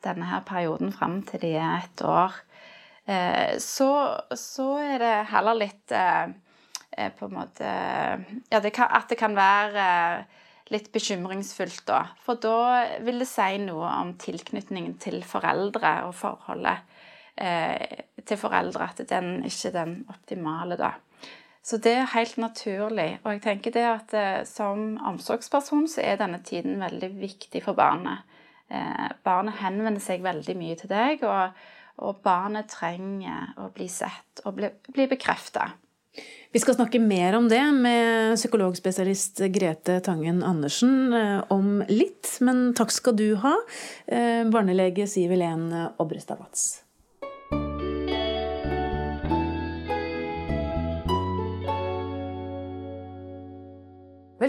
denne 0.03 0.29
her 0.29 0.45
perioden 0.47 0.93
fram 0.95 1.21
til 1.27 1.43
de 1.43 1.53
er 1.59 1.81
ett 1.83 2.03
år, 2.07 2.35
eh, 3.05 3.57
så, 3.59 3.91
så, 4.31 4.69
er 4.79 5.03
det 5.03 5.15
heller 5.33 5.59
litt 5.59 5.91
eh, 5.91 6.31
eh, 6.95 7.11
på 7.11 7.27
en 7.27 7.35
måte 7.35 7.73
Ja, 8.51 8.59
det 8.63 8.71
kan, 8.75 8.87
at 8.95 9.11
det 9.11 9.19
kan 9.19 9.35
være 9.35 9.89
litt 10.71 10.91
bekymringsfullt 10.93 11.83
da. 11.89 12.03
For 12.23 12.39
da 12.39 12.99
vil 13.03 13.19
det 13.19 13.27
si 13.27 13.57
noe 13.63 13.91
om 13.99 14.15
tilknytningen 14.21 14.95
til 15.03 15.19
foreldre 15.27 15.95
og 16.07 16.15
forholdet 16.15 16.85
eh, 17.39 18.03
til 18.25 18.37
foreldre. 18.37 18.91
At 18.91 19.03
den 19.09 19.39
ikke 19.47 19.71
er 19.71 19.77
den 19.79 19.95
optimale, 20.11 20.77
da. 20.79 20.93
Så 21.63 21.77
det 21.77 21.91
er 21.99 22.13
helt 22.15 22.37
naturlig. 22.41 23.19
Og 23.23 23.35
jeg 23.35 23.41
tenker 23.43 23.75
det 23.75 23.85
at 23.85 24.15
eh, 24.17 24.45
som 24.47 24.95
omsorgsperson 25.11 25.87
så 25.91 26.03
er 26.05 26.21
denne 26.21 26.41
tiden 26.45 26.79
veldig 26.81 27.11
viktig 27.19 27.63
for 27.65 27.77
barnet. 27.77 28.25
Eh, 28.69 29.09
barnet 29.25 29.59
henvender 29.63 30.01
seg 30.03 30.23
veldig 30.25 30.55
mye 30.57 30.79
til 30.79 30.91
deg, 30.91 31.25
og, 31.27 31.59
og 32.05 32.23
barnet 32.25 32.71
trenger 32.71 33.53
å 33.59 33.69
bli 33.75 33.89
sett 33.91 34.43
og 34.45 34.57
bli, 34.59 34.71
bli 34.93 35.07
bekrefta. 35.11 35.71
Vi 36.49 36.57
skal 36.57 36.73
snakke 36.73 36.97
mer 37.01 37.35
om 37.37 37.45
det 37.51 37.61
med 37.77 38.33
psykologspesialist 38.33 39.43
Grete 39.53 39.99
Tangen 40.05 40.41
Andersen 40.45 41.13
eh, 41.13 41.39
om 41.53 41.83
litt, 41.91 42.37
men 42.45 42.71
takk 42.77 42.93
skal 42.95 43.17
du 43.19 43.33
ha, 43.43 43.55
eh, 44.09 44.45
barnelege 44.49 45.05
Siv 45.09 45.35
Helen 45.35 45.69
Obrestad 46.01 46.41
Watz. 46.41 46.88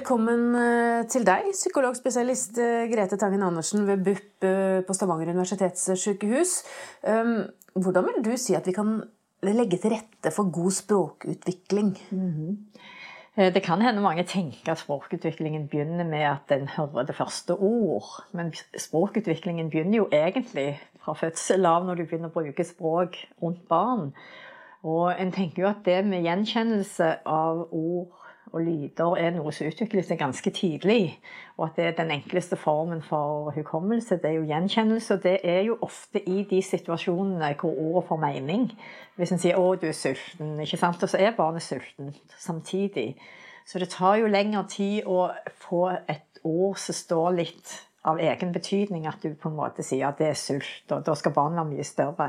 Velkommen 0.00 0.54
eh, 0.56 1.02
til 1.12 1.26
deg, 1.28 1.50
psykologspesialist 1.52 2.56
Grete 2.88 3.18
Tangen 3.20 3.42
Andersen 3.44 3.82
ved 3.84 4.00
BUP 4.00 4.46
på 4.86 4.94
Stavanger 4.96 5.28
universitetssykehus. 5.28 6.52
Hvordan 7.04 8.06
vil 8.06 8.22
du 8.24 8.30
si 8.40 8.56
at 8.56 8.64
vi 8.64 8.72
kan 8.72 8.94
legge 9.44 9.76
til 9.76 9.92
rette 9.92 10.32
for 10.32 10.48
god 10.48 10.72
språkutvikling? 10.78 11.90
Mm 12.16 12.32
-hmm. 12.32 13.52
Det 13.52 13.62
kan 13.62 13.82
hende 13.82 14.00
mange 14.00 14.24
tenker 14.24 14.72
at 14.72 14.78
språkutviklingen 14.78 15.68
begynner 15.68 16.04
med 16.04 16.24
at 16.24 16.60
en 16.60 16.68
hører 16.68 17.02
det 17.02 17.16
første 17.16 17.50
ord. 17.50 18.24
Men 18.32 18.54
språkutviklingen 18.78 19.70
begynner 19.70 19.96
jo 19.96 20.08
egentlig 20.12 20.80
fra 21.04 21.12
fødsel 21.12 21.66
av, 21.66 21.84
når 21.84 21.94
du 21.94 22.04
begynner 22.04 22.28
å 22.28 22.40
bruke 22.40 22.64
språk 22.64 23.16
rundt 23.42 23.68
barn. 23.68 24.14
Og 24.82 25.20
en 25.20 25.32
tenker 25.32 25.62
jo 25.62 25.68
at 25.68 25.84
det 25.84 26.04
med 26.04 26.22
gjenkjennelse 26.22 27.16
av 27.26 27.68
ord 27.72 28.19
og 28.52 28.60
lyder 28.66 29.16
er 29.18 29.34
noe 29.34 29.52
som 29.54 29.68
utvikler 29.70 30.04
seg 30.06 30.18
ganske 30.20 30.50
tidlig. 30.54 31.18
Og 31.58 31.66
at 31.68 31.76
det 31.78 31.84
er 31.86 31.98
den 31.98 32.12
enkleste 32.14 32.56
formen 32.58 33.02
for 33.02 33.52
hukommelse. 33.56 34.18
Det 34.22 34.30
er 34.30 34.38
jo 34.38 34.48
gjenkjennelse. 34.48 35.14
Og 35.14 35.22
det 35.22 35.36
er 35.44 35.60
jo 35.68 35.76
ofte 35.86 36.22
i 36.28 36.42
de 36.50 36.62
situasjonene 36.62 37.52
hvor 37.60 37.76
ordet 37.76 38.06
får 38.08 38.22
mening. 38.24 38.70
Hvis 39.16 39.32
en 39.32 39.42
sier 39.42 39.58
'å, 39.58 39.74
du 39.80 39.86
er 39.86 39.96
sulten', 39.96 40.60
ikke 40.60 40.80
sant? 40.80 41.02
og 41.02 41.08
så 41.08 41.18
er 41.18 41.36
barnet 41.36 41.62
sulten 41.62 42.14
samtidig. 42.38 43.16
Så 43.66 43.78
det 43.78 43.88
tar 43.88 44.16
jo 44.16 44.26
lengre 44.26 44.64
tid 44.68 45.06
å 45.06 45.30
få 45.54 45.88
et 46.08 46.40
ord 46.44 46.76
som 46.76 46.94
står 46.94 47.30
litt 47.36 47.76
av 48.08 48.18
egen 48.18 48.52
betydning, 48.52 49.06
at 49.06 49.20
du 49.22 49.34
på 49.36 49.50
en 49.50 49.58
måte 49.58 49.84
sier 49.84 50.08
at 50.08 50.20
det 50.20 50.30
er 50.32 50.38
sult, 50.38 50.86
og 50.90 51.04
da 51.04 51.14
skal 51.14 51.34
barnet 51.36 51.60
være 51.60 51.70
mye 51.74 51.84
større. 51.84 52.28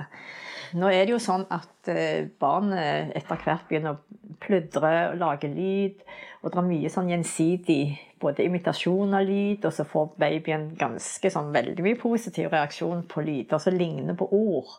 Nå 0.75 0.89
er 0.91 1.05
det 1.05 1.15
jo 1.15 1.21
sånn 1.23 1.45
at 1.51 1.91
eh, 1.91 2.27
barnet 2.39 3.13
etter 3.15 3.39
hvert 3.43 3.67
begynner 3.69 3.95
å 3.95 4.20
pludre 4.41 4.93
og 5.11 5.19
lage 5.21 5.49
lyd. 5.51 6.01
Og 6.41 6.49
det 6.51 6.59
er 6.59 6.67
mye 6.67 6.91
sånn 6.91 7.11
gjensidig 7.11 7.83
både 8.21 8.45
imitasjon 8.45 9.13
av 9.17 9.25
lyd, 9.25 9.65
og 9.65 9.73
så 9.73 9.85
får 9.87 10.15
babyen 10.21 10.71
ganske 10.77 11.31
sånn 11.33 11.53
veldig 11.53 11.85
mye 11.85 11.99
positiv 12.01 12.51
reaksjon 12.53 13.05
på 13.09 13.23
lyder 13.25 13.61
som 13.61 13.77
ligner 13.77 14.17
på 14.17 14.27
ord. 14.37 14.75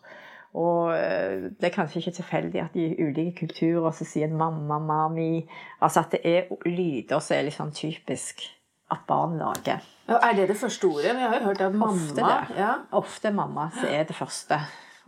Og 0.52 0.92
eh, 0.92 1.48
det 1.56 1.70
er 1.70 1.74
kanskje 1.74 2.02
ikke 2.02 2.16
tilfeldig 2.18 2.60
at 2.60 2.74
i 2.76 2.90
ulike 3.00 3.46
kulturer 3.46 3.94
så 3.96 4.04
sier 4.04 4.28
en 4.28 4.36
mamma, 4.36 4.76
mami 4.76 5.46
Altså 5.80 6.02
at 6.02 6.12
det 6.12 6.20
er 6.28 6.50
lyder 6.68 7.22
som 7.24 7.38
er 7.38 7.46
litt 7.46 7.56
sånn 7.56 7.72
typisk 7.72 8.44
at 8.92 9.06
barn 9.08 9.38
lager. 9.40 9.80
Ja, 10.10 10.18
er 10.18 10.36
det 10.36 10.50
det 10.50 10.58
første 10.60 10.90
ordet? 10.90 11.14
Vi 11.16 11.24
har 11.24 11.38
jo 11.38 11.46
hørt 11.46 11.62
at 11.64 11.72
mamma 11.72 11.94
Ofte, 11.96 12.58
ja. 12.58 12.72
Ofte 12.92 13.32
mamma 13.32 13.70
så 13.78 13.86
er 13.88 14.04
det 14.04 14.16
første. 14.18 14.60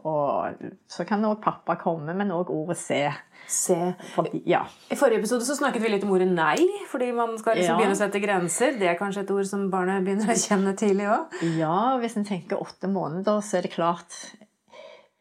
Og 0.04 0.64
så 0.90 1.06
kan 1.08 1.24
òg 1.24 1.38
pappa 1.44 1.78
komme, 1.80 2.12
men 2.16 2.32
òg 2.34 2.50
ordet 2.52 2.76
se. 2.76 3.00
Se. 3.48 3.76
Fordi, 4.12 4.42
ja. 4.48 4.62
I 4.92 4.98
forrige 5.00 5.22
episode 5.22 5.46
så 5.48 5.56
snakket 5.56 5.84
vi 5.84 5.92
litt 5.94 6.04
om 6.04 6.12
ordet 6.12 6.28
nei, 6.28 6.58
fordi 6.90 7.10
man 7.16 7.32
skal 7.40 7.56
liksom 7.56 7.74
ja. 7.74 7.78
begynne 7.80 7.96
å 7.96 8.00
sette 8.02 8.20
grenser. 8.20 8.76
Det 8.80 8.90
er 8.90 8.98
kanskje 9.00 9.24
et 9.24 9.32
ord 9.32 9.48
som 9.48 9.66
barnet 9.72 10.04
begynner 10.04 10.32
å 10.32 10.36
kjenne 10.38 10.74
tidlig 10.76 11.08
òg? 11.08 11.38
Ja, 11.56 11.78
hvis 12.02 12.18
en 12.20 12.28
tenker 12.28 12.60
åtte 12.60 12.90
måneder, 12.92 13.40
så 13.44 13.60
er 13.60 13.68
det 13.68 13.72
klart 13.76 14.18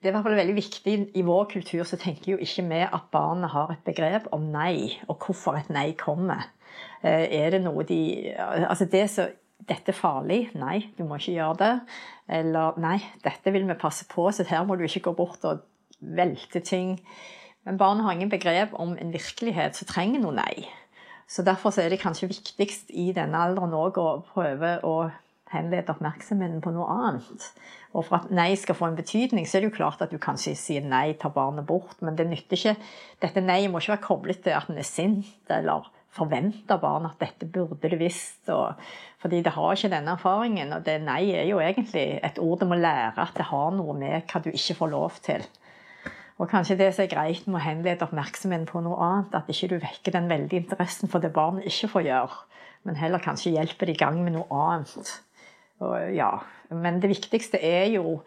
det 0.04 0.10
er 0.10 0.12
i 0.12 0.16
hvert 0.18 0.26
fall 0.28 0.36
veldig 0.36 0.56
viktig 0.58 0.94
I 1.16 1.22
vår 1.24 1.46
kultur 1.54 1.86
så 1.88 1.96
tenker 1.96 2.34
jo 2.34 2.40
ikke 2.44 2.66
vi 2.68 2.82
at 2.84 3.06
barnet 3.14 3.54
har 3.54 3.70
et 3.72 3.86
begrep 3.88 4.26
om 4.36 4.50
nei, 4.52 4.98
og 5.08 5.24
hvorfor 5.24 5.56
et 5.56 5.70
nei 5.72 5.94
kommer. 5.96 6.50
Eh, 7.00 7.30
er 7.40 7.56
det 7.56 7.62
noe 7.64 7.86
de 7.88 8.34
Altså 8.36 8.90
det 8.92 9.06
som 9.14 9.32
dette 9.70 9.94
er 9.94 9.98
farlig. 9.98 10.42
Nei, 10.60 10.90
du 10.98 11.06
må 11.08 11.20
ikke 11.20 11.38
gjøre 11.38 11.60
det. 11.62 11.74
Eller 12.40 12.80
nei, 12.82 12.98
dette 13.24 13.54
vil 13.56 13.68
vi 13.70 13.80
passe 13.80 14.08
på, 14.12 14.28
så 14.32 14.46
her 14.48 14.66
må 14.68 14.78
du 14.80 14.86
ikke 14.88 15.08
gå 15.10 15.16
bort 15.18 15.46
og 15.50 15.64
velte 16.00 16.64
ting. 16.64 16.98
Men 17.64 17.80
barn 17.80 18.04
har 18.04 18.16
ingen 18.16 18.32
begrep 18.32 18.76
om 18.80 18.98
en 19.00 19.14
virkelighet 19.14 19.78
som 19.80 19.90
trenger 19.90 20.24
noe 20.24 20.36
nei. 20.36 20.66
Så 21.28 21.46
derfor 21.48 21.74
er 21.80 21.90
det 21.90 22.02
kanskje 22.04 22.30
viktigst 22.32 22.92
i 22.92 23.12
denne 23.16 23.40
alderen 23.40 23.76
òg 23.78 24.00
å 24.02 24.10
prøve 24.34 24.76
å 24.84 24.98
henlede 25.54 25.94
oppmerksomheten 25.94 26.60
på 26.64 26.74
noe 26.76 26.90
annet. 26.92 27.48
Og 27.94 28.08
for 28.08 28.20
at 28.20 28.32
nei 28.34 28.52
skal 28.60 28.78
få 28.78 28.90
en 28.90 28.98
betydning, 28.98 29.46
så 29.46 29.58
er 29.58 29.64
det 29.64 29.72
jo 29.72 29.78
klart 29.78 30.02
at 30.04 30.12
du 30.12 30.20
kanskje 30.22 30.56
sier 30.58 30.86
nei, 30.86 31.14
tar 31.20 31.34
barnet 31.36 31.68
bort. 31.70 32.00
Men 32.02 32.18
det 32.20 32.28
nytter 32.30 32.58
ikke 32.58 32.76
Dette 33.24 33.44
nei 33.44 33.68
må 33.70 33.80
ikke 33.80 33.96
være 33.96 34.08
koblet 34.08 34.44
til 34.44 34.58
at 34.58 34.72
en 34.72 34.82
er 34.82 34.88
sint 34.88 35.54
eller 35.54 35.88
forventer 36.14 36.80
barn 36.82 37.08
at 37.10 37.20
dette 37.22 37.48
burde 37.50 37.90
du 37.90 37.98
visst. 38.00 38.46
Og, 38.54 38.78
fordi 39.22 39.42
det 39.46 39.56
har 39.56 39.74
ikke 39.74 39.92
denne 39.94 40.16
erfaringen. 40.18 40.74
Og 40.76 40.86
det 40.86 41.00
nei 41.04 41.34
er 41.34 41.50
jo 41.50 41.62
egentlig 41.64 42.06
et 42.24 42.40
ord 42.42 42.62
du 42.62 42.70
må 42.70 42.78
lære 42.80 43.18
at 43.26 43.36
det 43.38 43.50
har 43.50 43.74
noe 43.76 43.98
med 43.98 44.30
hva 44.30 44.44
du 44.44 44.52
ikke 44.54 44.78
får 44.82 44.94
lov 44.94 45.20
til. 45.26 45.46
Og 46.42 46.50
kanskje 46.50 46.80
det 46.80 46.90
som 46.96 47.06
er 47.06 47.12
greit 47.12 47.46
med 47.48 47.60
å 47.60 47.64
henlede 47.64 48.08
oppmerksomheten 48.08 48.66
på 48.70 48.82
noe 48.84 48.98
annet, 49.06 49.36
at 49.38 49.52
ikke 49.54 49.70
du 49.76 49.78
vekker 49.84 50.16
den 50.16 50.30
veldige 50.32 50.64
interessen 50.64 51.12
for 51.12 51.22
det 51.22 51.34
barnet 51.36 51.68
ikke 51.70 51.92
får 51.92 52.08
gjøre, 52.08 52.40
men 52.90 52.98
heller 52.98 53.22
kanskje 53.22 53.54
hjelper 53.54 53.88
det 53.88 53.96
i 53.96 54.02
gang 54.02 54.18
med 54.26 54.34
noe 54.36 54.64
annet. 54.66 55.14
Og, 55.84 55.94
ja. 56.16 56.32
Men 56.74 56.98
det 57.04 57.12
viktigste 57.12 57.62
er 57.62 57.86
jo 57.94 58.18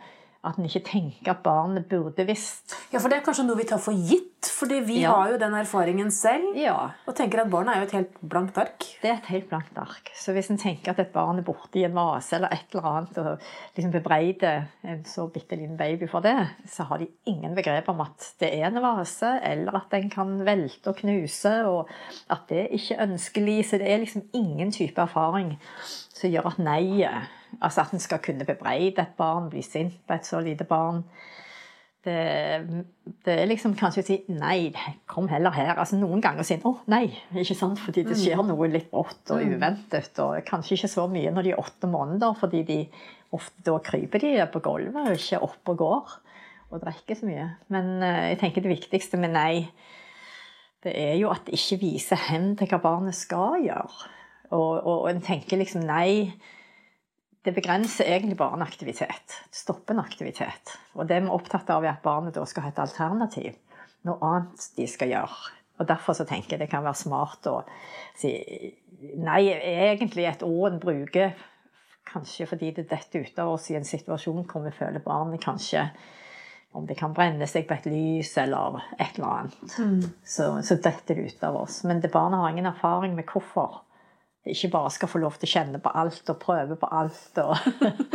at 0.46 0.58
en 0.58 0.68
ikke 0.68 0.84
tenker 0.86 1.32
at 1.32 1.42
barnet 1.44 1.88
burde 1.90 2.26
visst. 2.28 2.76
Ja, 2.92 3.00
for 3.00 3.10
det 3.10 3.18
er 3.18 3.26
kanskje 3.26 3.46
noe 3.46 3.58
vi 3.58 3.66
tar 3.68 3.82
for 3.82 3.96
gitt? 3.96 4.32
Fordi 4.46 4.78
vi 4.86 5.00
ja. 5.02 5.10
har 5.10 5.32
jo 5.32 5.38
den 5.40 5.54
erfaringen 5.58 6.10
selv. 6.14 6.54
Ja. 6.58 6.76
Og 7.08 7.16
tenker 7.18 7.42
at 7.42 7.50
barnet 7.50 7.74
er 7.74 7.82
jo 7.82 7.86
et 7.88 7.94
helt 7.96 8.20
blankt 8.20 8.58
ark. 8.60 8.84
Det 9.02 9.10
er 9.10 9.16
et 9.18 9.30
helt 9.32 9.48
blankt 9.50 9.78
ark. 9.80 10.12
Så 10.14 10.34
hvis 10.36 10.50
en 10.52 10.60
tenker 10.60 10.92
at 10.92 11.00
et 11.02 11.10
barn 11.14 11.40
er 11.40 11.46
borte 11.46 11.80
i 11.80 11.84
en 11.88 11.96
vase 11.96 12.36
eller 12.38 12.54
et 12.54 12.70
eller 12.70 12.88
annet, 12.92 13.18
og 13.18 13.48
liksom 13.76 13.94
bebreider 13.96 14.68
en 14.86 15.02
så 15.08 15.26
bitte 15.32 15.58
liten 15.58 15.76
baby 15.80 16.06
for 16.10 16.24
det, 16.24 16.36
så 16.70 16.86
har 16.86 17.02
de 17.02 17.10
ingen 17.26 17.56
begrep 17.58 17.90
om 17.90 18.04
at 18.06 18.30
det 18.42 18.52
er 18.54 18.68
en 18.68 18.82
vase, 18.84 19.32
eller 19.50 19.80
at 19.80 19.90
den 19.96 20.10
kan 20.12 20.36
velte 20.46 20.92
og 20.92 21.00
knuse, 21.02 21.56
og 21.66 21.90
at 22.30 22.46
det 22.52 22.62
er 22.66 22.76
ikke 22.78 23.00
ønskelig. 23.08 23.58
Så 23.66 23.82
det 23.82 23.90
er 23.90 24.04
liksom 24.04 24.28
ingen 24.36 24.70
type 24.72 25.00
erfaring 25.02 25.56
som 26.16 26.32
gjør 26.32 26.52
at 26.52 26.62
nei-et 26.62 27.32
Altså 27.62 27.86
at 27.86 27.92
en 27.94 28.02
skal 28.02 28.20
kunne 28.20 28.44
bebreide 28.44 29.00
et 29.00 29.16
barn, 29.16 29.48
bli 29.48 29.62
sint 29.64 29.94
på 30.04 30.12
et 30.12 30.26
så 30.26 30.42
lite 30.44 30.66
barn. 30.68 30.98
Det, 32.04 32.16
det, 33.24 33.32
er 33.32 33.48
liksom 33.48 33.72
kanskje 33.78 34.02
å 34.02 34.06
si 34.06 34.16
'nei, 34.28 34.74
kom 35.08 35.26
heller 35.30 35.54
her'. 35.54 35.78
Altså 35.78 35.96
Noen 35.96 36.20
ganger 36.20 36.44
si 36.44 36.58
'å, 36.58 36.74
nei', 36.92 37.16
ikke 37.34 37.56
sant? 37.56 37.80
fordi 37.80 38.04
det 38.06 38.18
skjer 38.18 38.42
mm. 38.42 38.50
noe 38.52 38.68
litt 38.68 38.90
brått 38.90 39.32
og 39.34 39.40
mm. 39.40 39.54
uventet. 39.56 40.20
Og 40.22 40.36
kanskje 40.46 40.76
ikke 40.76 40.92
så 40.92 41.06
mye 41.10 41.32
når 41.34 41.42
de 41.42 41.54
er 41.54 41.62
åtte 41.62 41.90
måneder, 41.90 42.36
fordi 42.38 42.62
de 42.68 42.78
ofte 43.34 43.64
da 43.66 43.78
kryper 43.82 44.22
de 44.22 44.34
på 44.52 44.62
gulvet 44.62 45.10
og 45.10 45.16
ikke 45.16 45.42
opp 45.42 45.72
og 45.72 45.80
går 45.82 46.16
og 46.70 46.82
drikker 46.82 47.18
så 47.18 47.26
mye. 47.26 47.48
Men 47.72 47.96
uh, 48.02 48.26
jeg 48.30 48.38
tenker 48.42 48.62
det 48.62 48.74
viktigste 48.74 49.18
med 49.22 49.34
nei, 49.34 49.66
det 50.84 50.92
er 50.94 51.16
jo 51.18 51.32
at 51.32 51.46
det 51.46 51.58
ikke 51.58 51.80
viser 51.82 52.20
hen 52.28 52.52
til 52.58 52.70
hva 52.70 52.82
barnet 52.84 53.16
skal 53.16 53.58
gjøre. 53.64 54.12
Og, 54.50 54.70
og, 54.76 54.94
og 55.02 55.10
en 55.10 55.24
tenker 55.24 55.60
liksom 55.60 55.86
nei 55.88 56.32
det 57.46 57.54
begrenser 57.54 58.08
egentlig 58.10 58.36
bare 58.40 58.58
en 58.58 58.64
aktivitet. 58.64 59.34
Det 59.46 59.54
stopper 59.54 59.94
en 59.94 60.02
aktivitet. 60.02 60.72
Og 60.98 61.06
det 61.06 61.20
vi 61.22 61.28
er 61.28 61.34
opptatt 61.34 61.68
av, 61.70 61.84
er 61.84 61.92
at 61.92 62.02
barnet 62.02 62.34
da 62.34 62.42
skal 62.48 62.66
ha 62.66 62.72
et 62.72 62.80
alternativ. 62.82 63.54
Noe 64.06 64.18
annet 64.26 64.66
de 64.74 64.86
skal 64.90 65.12
gjøre. 65.14 65.52
Og 65.78 65.86
Derfor 65.86 66.16
så 66.18 66.26
tenker 66.26 66.56
jeg 66.56 66.64
det 66.64 66.70
kan 66.72 66.82
være 66.82 66.98
smart 66.98 67.46
å 67.46 67.60
si 68.18 68.32
nei, 69.20 69.42
egentlig 69.52 70.26
et 70.26 70.42
ord 70.42 70.72
en 70.72 70.82
bruker 70.82 71.36
kanskje 72.06 72.46
fordi 72.48 72.72
det 72.78 72.86
detter 72.90 73.26
ut 73.26 73.40
av 73.42 73.52
oss 73.52 73.70
i 73.70 73.76
en 73.76 73.86
situasjon 73.86 74.46
hvor 74.48 74.64
vi 74.64 74.72
føler 74.74 75.04
barnet 75.04 75.42
kanskje 75.42 75.84
om 76.76 76.86
det 76.86 76.96
kan 76.98 77.14
brenne 77.16 77.46
seg 77.48 77.66
på 77.68 77.76
et 77.76 77.86
lys 77.88 78.34
eller 78.42 78.82
et 78.98 79.16
eller 79.16 79.28
annet. 79.30 79.76
Mm. 79.78 80.02
Så, 80.24 80.48
så 80.66 80.76
detter 80.76 81.16
det 81.16 81.30
ut 81.30 81.44
av 81.46 81.56
oss. 81.62 81.78
Men 81.88 82.02
det 82.02 82.12
barnet 82.12 82.42
har 82.42 82.52
ingen 82.52 82.68
erfaring 82.68 83.14
med 83.16 83.28
hvorfor. 83.30 83.80
Ikke 84.46 84.70
bare 84.70 84.90
skal 84.94 85.10
få 85.10 85.18
lov 85.18 85.34
til 85.40 85.48
å 85.48 85.52
kjenne 85.56 85.80
på 85.82 85.90
alt 85.98 86.30
og 86.30 86.38
prøve 86.42 86.76
på 86.78 86.88
alt. 86.94 87.40
Og, 87.42 87.56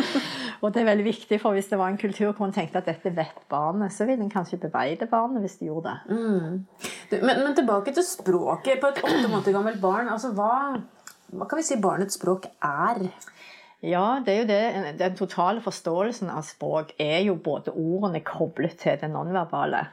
og 0.62 0.72
det 0.72 0.82
er 0.82 0.88
veldig 0.88 1.08
viktig, 1.10 1.40
for 1.42 1.58
hvis 1.58 1.68
det 1.72 1.80
var 1.82 1.92
en 1.92 2.00
kultur 2.00 2.32
hvor 2.32 2.46
en 2.48 2.56
tenkte 2.56 2.80
at 2.80 2.88
dette 2.88 3.12
vet 3.18 3.44
barnet, 3.52 3.92
så 3.92 4.08
ville 4.08 4.24
en 4.24 4.32
kanskje 4.32 4.62
beveide 4.62 5.10
barnet 5.12 5.44
hvis 5.44 5.60
de 5.60 5.68
gjorde 5.68 5.92
det. 5.92 6.16
Mm. 6.16 6.64
Du, 7.12 7.18
men, 7.20 7.44
men, 7.44 7.54
tilbake 7.58 7.94
til 7.96 8.08
språket. 8.08 8.80
På 8.80 8.94
et 8.94 9.04
åtte 9.04 9.28
måneder 9.28 9.58
gammelt 9.58 9.84
barn, 9.84 10.12
altså 10.14 10.32
hva, 10.38 10.54
hva 11.36 11.50
kan 11.50 11.60
vi 11.60 11.68
si 11.68 11.80
barnets 11.84 12.20
språk 12.20 12.48
er? 12.64 13.04
Ja, 13.82 14.22
det 14.24 14.34
er 14.34 14.40
jo 14.40 14.50
det. 14.50 14.98
Den 15.00 15.16
totale 15.18 15.62
forståelsen 15.66 16.30
av 16.30 16.46
språk 16.46 16.94
er 17.02 17.24
jo 17.26 17.36
både 17.36 17.74
ordene 17.74 18.22
koblet 18.24 18.78
til 18.80 19.00
det 19.02 19.10
nonverbale. 19.10 19.88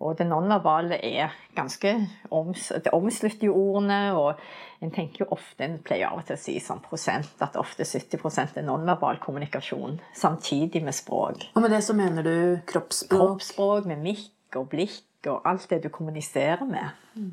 Og 0.00 0.16
det 0.18 0.26
nonverbale 0.26 0.96
er 1.04 1.34
ganske 1.56 1.92
oms, 2.30 2.72
Det 2.84 2.92
omslutter 2.92 3.46
jo 3.46 3.54
ordene, 3.54 4.16
og 4.16 4.34
en 4.80 4.90
tenker 4.90 5.24
jo 5.24 5.28
ofte 5.36 5.64
En 5.64 5.78
pleier 5.84 6.08
av 6.08 6.22
og 6.22 6.26
til 6.26 6.38
å 6.38 6.40
si 6.40 6.56
sånn 6.60 6.80
prosent, 6.80 7.34
at 7.40 7.56
ofte 7.60 7.84
70% 7.84 8.56
er 8.56 8.64
nonverbal 8.64 9.20
kommunikasjon 9.20 10.00
samtidig 10.16 10.82
med 10.84 10.96
språk. 10.96 11.50
Og 11.54 11.62
med 11.62 11.70
det 11.70 11.84
så 11.84 11.94
mener 11.94 12.22
du 12.22 12.36
kroppsspråk? 12.66 13.20
Kroppsspråk, 13.20 13.86
mimikk 13.86 14.56
og 14.56 14.70
blikk 14.72 15.28
og 15.28 15.42
alt 15.44 15.68
det 15.70 15.82
du 15.84 15.90
kommuniserer 15.92 16.64
med. 16.64 16.96
Mm. 17.14 17.32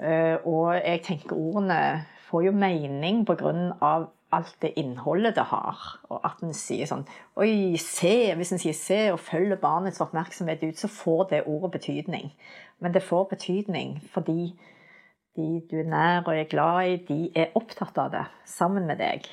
Uh, 0.00 0.36
og 0.44 0.74
jeg 0.76 1.02
tenker 1.04 1.36
ordene 1.36 2.06
får 2.26 2.48
jo 2.48 2.52
mening 2.52 3.24
på 3.26 3.36
grunn 3.38 3.70
av 3.80 4.10
alt 4.36 4.54
det 4.62 4.74
innholdet 4.80 5.36
det 5.38 5.46
har. 5.50 5.80
Og 6.10 6.20
at 6.26 6.42
en 6.44 6.54
sier 6.56 6.88
sånn 6.88 7.06
Oi, 7.40 7.76
se! 7.80 8.34
Hvis 8.36 8.52
en 8.52 8.62
sier 8.62 8.76
'se' 8.76 9.12
og 9.14 9.20
følger 9.20 9.60
barnets 9.60 10.02
oppmerksomhet 10.04 10.62
ut, 10.62 10.78
så 10.78 10.88
får 10.88 11.28
det 11.30 11.44
ordet 11.46 11.72
betydning. 11.78 12.32
Men 12.80 12.94
det 12.94 13.02
får 13.02 13.30
betydning 13.32 14.00
fordi 14.12 14.54
de 15.36 15.62
du 15.70 15.78
er 15.80 15.88
nær 15.90 16.24
og 16.26 16.36
er 16.36 16.48
glad 16.48 16.88
i, 16.88 16.96
de 17.08 17.30
er 17.36 17.52
opptatt 17.54 17.98
av 17.98 18.10
det 18.12 18.24
sammen 18.48 18.86
med 18.86 18.98
deg. 18.98 19.26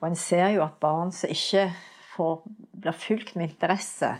Og 0.00 0.08
en 0.08 0.16
ser 0.16 0.48
jo 0.54 0.62
at 0.64 0.78
barn 0.80 1.12
som 1.12 1.30
ikke 1.30 1.72
får, 2.14 2.42
blir 2.82 2.92
fulgt 2.92 3.36
med 3.36 3.50
interesse 3.50 4.14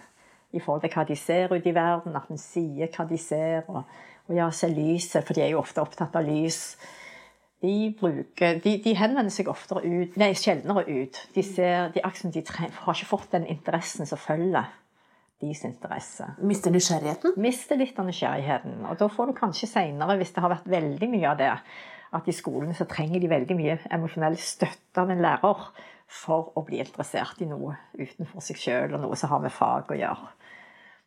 i 0.52 0.60
forhold 0.60 0.82
til 0.82 0.90
hva 0.94 1.04
de 1.06 1.16
ser 1.16 1.52
ute 1.52 1.70
i 1.70 1.74
verden, 1.74 2.16
at 2.16 2.30
en 2.30 2.40
sier 2.40 2.90
hva 2.90 3.06
de 3.06 3.18
ser, 3.18 3.62
og, 3.68 3.84
og 4.28 4.34
ja, 4.34 4.50
se 4.50 4.68
lyset, 4.68 5.22
for 5.24 5.34
de 5.34 5.44
er 5.44 5.52
jo 5.54 5.62
ofte 5.62 5.82
opptatt 5.82 6.16
av 6.18 6.26
lys 6.26 6.74
de, 7.60 7.94
bruker, 8.00 8.60
de, 8.64 8.76
de, 8.80 8.94
henvender 8.96 9.32
seg 9.34 9.50
oftere 9.52 9.82
ut, 9.84 10.14
nei, 10.20 10.32
sjeldnere 10.38 10.86
ut. 10.88 11.18
De, 11.34 11.44
ser, 11.44 11.90
de, 11.94 12.00
de 12.00 12.42
har 12.48 12.94
ikke 12.94 13.10
fått 13.10 13.34
den 13.34 13.48
interessen 13.52 14.08
som 14.08 14.20
følger 14.20 14.70
deres 15.40 15.62
interesse. 15.68 16.26
Mister 16.44 16.72
nysgjerrigheten? 16.72 17.36
Mister 17.40 17.80
litt 17.80 17.98
av 18.00 18.08
nysgjerrigheten. 18.08 18.82
Og 18.88 18.98
da 19.00 19.08
får 19.12 19.30
du 19.30 19.36
kanskje 19.38 19.68
seinere, 19.70 20.16
hvis 20.20 20.32
det 20.36 20.44
har 20.44 20.52
vært 20.52 20.68
veldig 20.72 21.08
mye 21.12 21.30
av 21.30 21.40
det, 21.40 21.54
at 22.16 22.28
i 22.28 22.34
skolen 22.34 22.74
så 22.74 22.88
trenger 22.90 23.22
de 23.22 23.30
veldig 23.30 23.56
mye 23.56 23.78
emosjonell 23.94 24.36
støtte 24.40 25.04
av 25.04 25.12
en 25.12 25.22
lærer 25.22 25.66
for 26.10 26.50
å 26.58 26.64
bli 26.66 26.80
interessert 26.82 27.38
i 27.44 27.48
noe 27.48 27.76
utenfor 27.94 28.42
seg 28.42 28.58
sjøl, 28.58 28.96
og 28.96 29.04
noe 29.04 29.18
som 29.18 29.30
har 29.30 29.44
med 29.44 29.54
fag 29.54 29.92
å 29.92 29.98
gjøre. 30.00 30.32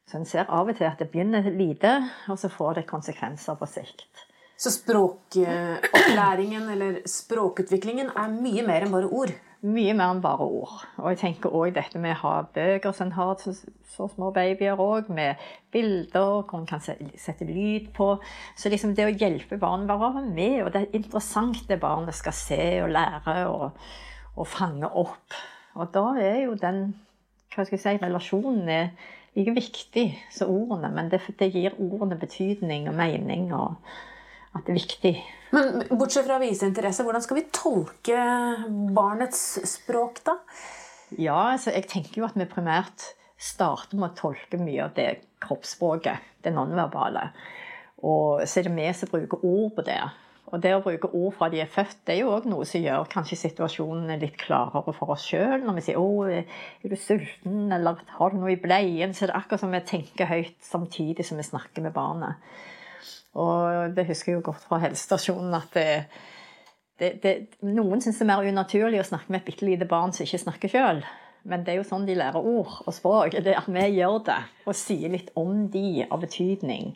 Så 0.08 0.20
en 0.20 0.28
ser 0.28 0.50
av 0.52 0.70
og 0.70 0.78
til 0.78 0.88
at 0.88 1.02
det 1.02 1.10
begynner 1.12 1.50
lite, 1.52 1.98
og 2.32 2.40
så 2.40 2.50
får 2.52 2.80
det 2.80 2.90
konsekvenser 2.90 3.60
på 3.60 3.68
sikt. 3.72 4.26
Så 4.64 4.72
språkopplæringen 4.72 6.70
eller 6.72 7.02
språkutviklingen 7.10 8.14
er 8.16 8.30
mye 8.32 8.64
mer 8.64 8.86
enn 8.86 8.94
bare 8.94 9.10
ord? 9.12 9.34
Mye 9.64 9.92
mer 9.92 10.14
enn 10.14 10.22
bare 10.24 10.46
ord. 10.46 10.86
Og 11.02 11.10
jeg 11.12 11.20
tenker 11.20 11.52
òg 11.52 11.74
dette 11.76 12.00
med 12.00 12.16
å 12.16 12.22
ha 12.22 12.48
bøker 12.56 12.94
som 12.96 13.12
har 13.18 13.34
så, 13.42 13.52
så 13.92 14.08
små 14.14 14.30
babyer 14.36 14.80
òg, 14.80 15.10
med 15.12 15.36
bilder 15.76 16.48
hvor 16.48 16.62
en 16.62 16.70
kan 16.70 16.80
sette 16.80 17.44
lyd 17.50 17.92
på. 17.98 18.08
Så 18.56 18.72
liksom 18.72 18.96
det 18.96 19.10
å 19.10 19.12
hjelpe 19.12 19.60
barn 19.60 19.84
bare 19.90 20.00
å 20.00 20.14
være 20.16 20.32
med, 20.32 20.64
og 20.64 20.72
det 20.72 20.80
er 20.86 20.96
interessant 21.02 21.68
det 21.68 21.84
barnet 21.84 22.16
skal 22.16 22.36
se 22.38 22.64
og 22.86 22.90
lære 22.96 23.36
og, 23.52 23.68
og 24.38 24.46
fange 24.48 24.88
opp. 24.88 25.28
Og 25.76 25.92
da 25.92 26.06
er 26.24 26.40
jo 26.46 26.56
den 26.64 26.96
hva 27.52 27.68
skal 27.68 27.76
jeg 27.76 27.84
si, 27.84 28.00
relasjonen 28.00 28.72
er 28.72 28.96
like 29.36 29.60
viktig 29.60 30.08
som 30.32 30.56
ordene, 30.56 30.88
men 30.96 31.12
det, 31.12 31.20
det 31.36 31.52
gir 31.52 31.76
ordene 31.84 32.16
betydning 32.24 32.88
og 32.88 32.96
mening. 33.04 33.52
og 33.60 33.76
at 34.54 34.66
det 34.66 34.74
er 34.74 34.80
viktig. 34.80 35.14
Men 35.54 35.84
bortsett 35.92 36.26
fra 36.26 36.40
å 36.40 36.44
vise 36.44 36.66
interesse, 36.66 37.06
hvordan 37.06 37.24
skal 37.26 37.40
vi 37.40 37.50
tolke 37.54 38.24
barnets 38.96 39.44
språk, 39.70 40.24
da? 40.26 40.40
Ja, 41.18 41.54
altså, 41.54 41.74
jeg 41.76 41.90
tenker 41.92 42.22
jo 42.22 42.28
at 42.30 42.38
vi 42.40 42.50
primært 42.50 43.14
starter 43.38 44.00
med 44.00 44.12
å 44.14 44.18
tolke 44.18 44.58
mye 44.62 44.88
av 44.88 44.96
det 44.98 45.10
kroppsspråket, 45.44 46.32
det 46.46 46.54
nonverbale. 46.56 47.28
Og 48.04 48.44
så 48.50 48.60
er 48.60 48.68
det 48.68 48.76
vi 48.76 48.90
som 48.98 49.12
bruker 49.12 49.46
ord 49.46 49.74
på 49.78 49.86
det. 49.88 50.02
Og 50.54 50.62
det 50.62 50.74
å 50.76 50.82
bruke 50.86 51.10
ord 51.18 51.34
fra 51.34 51.48
de 51.50 51.64
er 51.64 51.70
født, 51.72 52.04
det 52.06 52.14
er 52.14 52.20
jo 52.22 52.34
òg 52.36 52.46
noe 52.50 52.66
som 52.70 52.84
gjør 52.84 53.08
kanskje 53.10 53.40
situasjonen 53.42 54.12
litt 54.22 54.36
klarere 54.38 54.94
for 54.94 55.16
oss 55.16 55.26
sjøl. 55.26 55.64
Når 55.66 55.80
vi 55.80 55.86
sier 55.88 55.98
'Å, 55.98 56.30
er 56.30 56.90
du 56.90 56.96
sulten?' 56.96 57.74
eller 57.74 57.98
'Har 58.18 58.30
du 58.30 58.38
noe 58.38 58.52
i 58.52 58.62
bleien?' 58.62 59.14
Så 59.14 59.24
er 59.24 59.34
det 59.34 59.36
akkurat 59.36 59.60
som 59.60 59.72
vi 59.72 59.80
tenker 59.80 60.30
høyt 60.30 60.60
samtidig 60.62 61.26
som 61.26 61.38
vi 61.38 61.44
snakker 61.44 61.82
med 61.82 61.94
barnet. 61.94 62.36
Og 63.40 63.96
det 63.96 64.06
husker 64.10 64.34
jeg 64.34 64.40
jo 64.40 64.46
godt 64.52 64.66
fra 64.68 64.80
helsestasjonen 64.84 65.56
at 65.58 65.74
det, 65.74 65.88
det, 67.02 67.12
det, 67.24 67.34
noen 67.66 68.04
syns 68.04 68.20
det 68.20 68.28
er 68.28 68.30
mer 68.30 68.46
unaturlig 68.46 69.02
å 69.02 69.08
snakke 69.08 69.34
med 69.34 69.42
et 69.42 69.48
bitte 69.50 69.68
lite 69.68 69.90
barn 69.90 70.14
som 70.14 70.28
ikke 70.28 70.44
snakker 70.46 70.74
sjøl. 70.74 71.04
Men 71.50 71.66
det 71.66 71.74
er 71.74 71.82
jo 71.82 71.88
sånn 71.88 72.06
de 72.08 72.16
lærer 72.16 72.40
ord 72.40 72.78
og 72.86 72.94
språk. 72.96 73.36
Det 73.44 73.56
at 73.58 73.68
vi 73.68 73.88
gjør 73.98 74.22
det 74.30 74.40
og 74.70 74.78
sier 74.80 75.12
litt 75.12 75.34
om 75.40 75.66
de 75.74 76.06
av 76.06 76.22
betydning. 76.24 76.94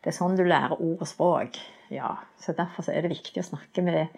Det 0.00 0.12
er 0.12 0.16
sånn 0.16 0.38
du 0.38 0.46
lærer 0.46 0.78
ord 0.78 1.02
og 1.02 1.08
språk. 1.08 1.58
Ja, 1.92 2.14
så 2.40 2.54
Derfor 2.56 2.86
så 2.86 2.94
er 2.94 3.04
det 3.04 3.12
viktig 3.12 3.42
å 3.42 3.48
snakke 3.50 3.84
med 3.84 4.14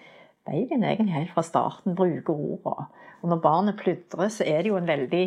babyen 0.47 0.85
egentlig 0.87 1.17
helt 1.17 1.35
fra 1.35 1.43
starten. 1.47 1.97
Bruke 1.99 2.37
ordene. 2.37 2.87
Og 3.23 3.31
når 3.31 3.43
barnet 3.43 3.79
pludrer, 3.79 4.31
så 4.35 4.47
er 4.47 4.63
det 4.63 4.71
jo 4.71 4.79
en 4.79 4.91
veldig 4.91 5.25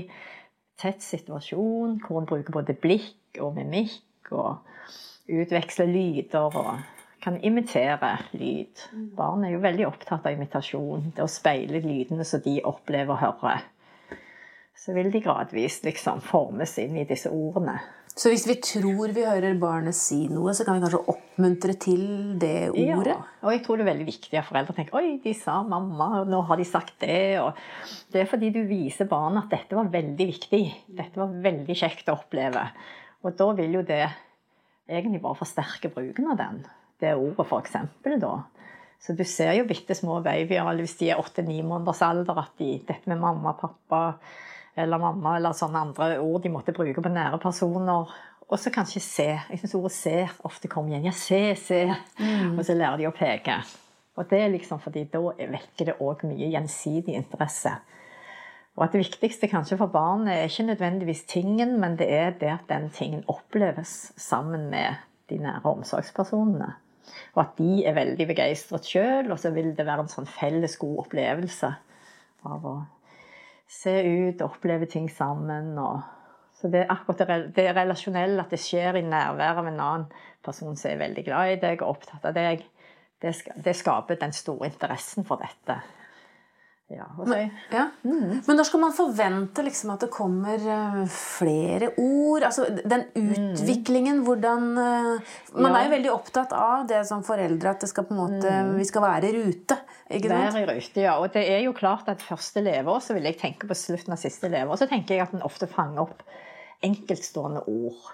tett 0.79 1.03
situasjon 1.03 1.99
hvor 2.03 2.19
en 2.21 2.27
bruker 2.27 2.55
både 2.55 2.75
blikk 2.79 3.39
og 3.43 3.55
mimikk. 3.57 4.31
og 4.31 4.63
utveksle 5.25 5.87
lyder 5.89 6.55
og 6.59 6.75
kan 7.25 7.39
imitere 7.41 8.11
lyd. 8.37 8.83
Barn 9.17 9.45
er 9.45 9.55
jo 9.55 9.63
veldig 9.63 9.87
opptatt 9.87 10.27
av 10.27 10.35
imitasjon. 10.35 11.11
Det 11.15 11.25
å 11.25 11.31
speile 11.31 11.81
lydene 11.81 12.25
så 12.27 12.41
de 12.43 12.59
opplever 12.65 13.15
og 13.15 13.21
hører. 13.23 13.65
Så 14.77 14.93
vil 14.93 15.09
de 15.09 15.23
gradvis 15.23 15.79
liksom 15.85 16.21
formes 16.21 16.75
inn 16.83 16.99
i 17.01 17.07
disse 17.09 17.31
ordene. 17.33 17.79
Så 18.15 18.29
hvis 18.31 18.45
vi 18.47 18.53
tror 18.63 19.11
vi 19.11 19.25
hører 19.27 19.57
barnet 19.59 19.95
si 19.97 20.21
noe, 20.31 20.53
så 20.55 20.63
kan 20.63 20.77
vi 20.77 20.85
kanskje 20.85 21.01
oppmuntre 21.11 21.73
til 21.83 22.03
det 22.39 22.69
ordet? 22.69 23.11
Ja, 23.11 23.17
og 23.43 23.51
jeg 23.51 23.63
tror 23.65 23.75
det 23.75 23.83
er 23.83 23.89
veldig 23.89 24.05
viktig 24.07 24.39
at 24.39 24.47
foreldre 24.47 24.75
tenker 24.77 24.95
oi, 25.01 25.17
de 25.23 25.33
sa 25.35 25.57
mamma, 25.67 26.21
og 26.21 26.31
nå 26.31 26.39
har 26.47 26.61
de 26.61 26.67
sagt 26.69 26.95
det. 27.01 27.41
Og 27.41 27.57
det 28.13 28.21
er 28.21 28.29
fordi 28.31 28.53
du 28.55 28.61
viser 28.69 29.09
barnet 29.11 29.43
at 29.43 29.57
dette 29.57 29.75
var 29.75 29.91
veldig 29.91 30.29
viktig. 30.29 30.61
Dette 30.95 31.19
var 31.19 31.35
veldig 31.43 31.75
kjekt 31.75 32.07
å 32.07 32.15
oppleve. 32.15 32.63
Og 33.25 33.35
da 33.35 33.49
vil 33.57 33.81
jo 33.81 33.83
det 33.89 34.05
egentlig 34.89 35.21
bare 35.23 35.39
forsterker 35.39 35.93
bruken 35.93 36.31
av 36.31 36.39
den. 36.39 36.59
Det 37.01 37.15
ordet, 37.17 37.45
f.eks. 37.45 37.77
da. 38.21 38.35
Så 39.01 39.13
du 39.13 39.23
ser 39.27 39.53
jo 39.57 39.67
bitte 39.69 39.95
små 39.97 40.21
babyer 40.25 40.69
hvis 40.79 40.97
de 41.01 41.11
er 41.13 41.21
åtte-ni 41.21 41.59
måneders 41.65 42.01
alder, 42.05 42.39
at 42.41 42.53
de, 42.61 42.77
dette 42.87 43.11
med 43.11 43.19
mamma, 43.21 43.53
pappa 43.59 44.03
eller 44.75 44.99
mamma 44.99 45.37
eller 45.37 45.55
sånne 45.55 45.81
andre 45.87 46.07
ord 46.19 46.41
de 46.43 46.51
måtte 46.51 46.75
bruke 46.75 47.03
på 47.03 47.11
nære 47.11 47.39
personer. 47.43 48.11
Og 48.45 48.61
så 48.61 48.69
kanskje 48.73 49.01
se. 49.01 49.27
Jeg 49.49 49.59
syns 49.59 49.75
ordet 49.77 49.91
'se' 49.91 50.45
ofte 50.45 50.69
kommer 50.69 50.91
igjen. 50.91 51.05
Ja, 51.05 51.11
se, 51.11 51.55
se. 51.55 51.95
Mm. 52.19 52.59
Og 52.59 52.65
så 52.65 52.75
lærer 52.77 52.97
de 52.97 53.07
å 53.07 53.15
peke. 53.15 53.57
Og 54.15 54.29
det 54.29 54.39
er 54.41 54.53
liksom 54.53 54.79
fordi 54.79 55.03
da 55.11 55.19
vekker 55.19 55.85
det 55.85 55.97
òg 55.99 56.23
mye 56.29 56.51
gjensidig 56.53 57.15
interesse. 57.17 57.73
Og 58.75 58.83
at 58.83 58.95
det 58.95 59.05
viktigste 59.05 59.47
kanskje 59.47 59.77
for 59.79 59.91
barnet 59.91 60.33
er 60.33 60.49
ikke 60.49 60.67
nødvendigvis 60.67 61.23
tingen, 61.31 61.77
men 61.79 61.95
det 61.99 62.09
er 62.11 62.33
det 62.39 62.51
at 62.51 62.65
den 62.69 62.89
tingen 62.91 63.23
oppleves 63.31 64.11
sammen 64.19 64.67
med 64.69 64.99
de 65.29 65.37
nære 65.39 65.71
omsorgspersonene. 65.71 66.73
Og 67.35 67.41
at 67.41 67.55
de 67.57 67.85
er 67.87 67.95
veldig 67.95 68.27
begeistret 68.27 68.87
sjøl, 68.89 69.31
og 69.31 69.39
så 69.39 69.53
vil 69.55 69.71
det 69.77 69.85
være 69.85 70.05
en 70.05 70.11
sånn 70.11 70.27
felles 70.27 70.75
god 70.81 71.05
opplevelse 71.05 71.71
av 72.45 72.67
å 72.67 72.75
se 73.71 73.95
ut, 74.03 74.41
og 74.41 74.49
oppleve 74.49 74.89
ting 74.91 75.07
sammen. 75.11 75.71
Og 75.79 76.03
så 76.59 76.71
det 76.71 76.83
er 76.83 76.93
akkurat 76.93 77.51
det, 77.55 77.69
relasjonelle, 77.77 78.43
at 78.43 78.51
det 78.51 78.61
skjer 78.61 78.99
i 78.99 79.07
nærvær 79.07 79.61
av 79.61 79.69
en 79.71 79.79
annen 79.79 80.07
person 80.45 80.75
som 80.75 80.91
er 80.91 81.03
veldig 81.05 81.25
glad 81.25 81.53
i 81.53 81.59
deg 81.63 81.83
og 81.83 81.95
opptatt 81.95 82.27
av 82.27 82.35
deg, 82.35 82.65
det, 83.23 83.31
det 83.63 83.73
skaper 83.77 84.19
den 84.19 84.35
store 84.35 84.67
interessen 84.69 85.25
for 85.27 85.41
dette. 85.41 85.79
Ja, 86.87 87.07
men, 87.17 87.49
ja. 87.71 87.87
Mm. 88.03 88.41
men, 88.45 88.57
når 88.59 88.67
skal 88.67 88.81
man 88.83 88.91
forvente 88.93 89.63
liksom 89.65 89.95
at 89.95 90.03
det 90.05 90.09
kommer 90.13 90.61
uh, 90.61 90.99
flere 91.09 91.89
ord? 91.97 92.45
Altså 92.45 92.67
den 92.77 93.07
mm. 93.15 93.31
utviklingen, 93.33 94.19
hvordan 94.27 94.67
uh, 94.77 95.31
Man 95.55 95.71
ja. 95.71 95.79
er 95.79 95.87
jo 95.87 95.93
veldig 95.95 96.11
opptatt 96.13 96.53
av 96.53 96.85
det 96.89 97.01
som 97.09 97.23
foreldre, 97.25 97.73
at 97.73 97.81
det 97.81 97.89
skal 97.89 98.05
måte, 98.13 98.45
mm. 98.45 98.75
vi 98.77 98.85
skal 98.85 99.01
være 99.07 99.31
i 99.31 99.33
rute. 99.39 99.79
Være 100.13 100.61
i 100.61 100.67
rute, 100.69 101.01
ja. 101.01 101.17
Og 101.17 101.33
det 101.33 101.47
er 101.55 101.63
jo 101.65 101.73
klart 101.73 102.11
at 102.13 102.21
første 102.21 102.61
leveår 102.61 103.01
så 103.01 103.17
vil 103.17 103.25
jeg 103.31 103.41
tenke 103.41 103.65
på 103.65 103.77
slutten 103.81 104.13
av 104.13 104.21
siste 104.21 104.53
leveår. 104.53 104.77
Så 104.77 104.89
tenker 104.91 105.17
jeg 105.17 105.25
at 105.25 105.33
en 105.33 105.45
ofte 105.47 105.65
fanger 105.71 106.05
opp 106.05 106.21
enkeltstående 106.85 107.65
ord. 107.65 108.11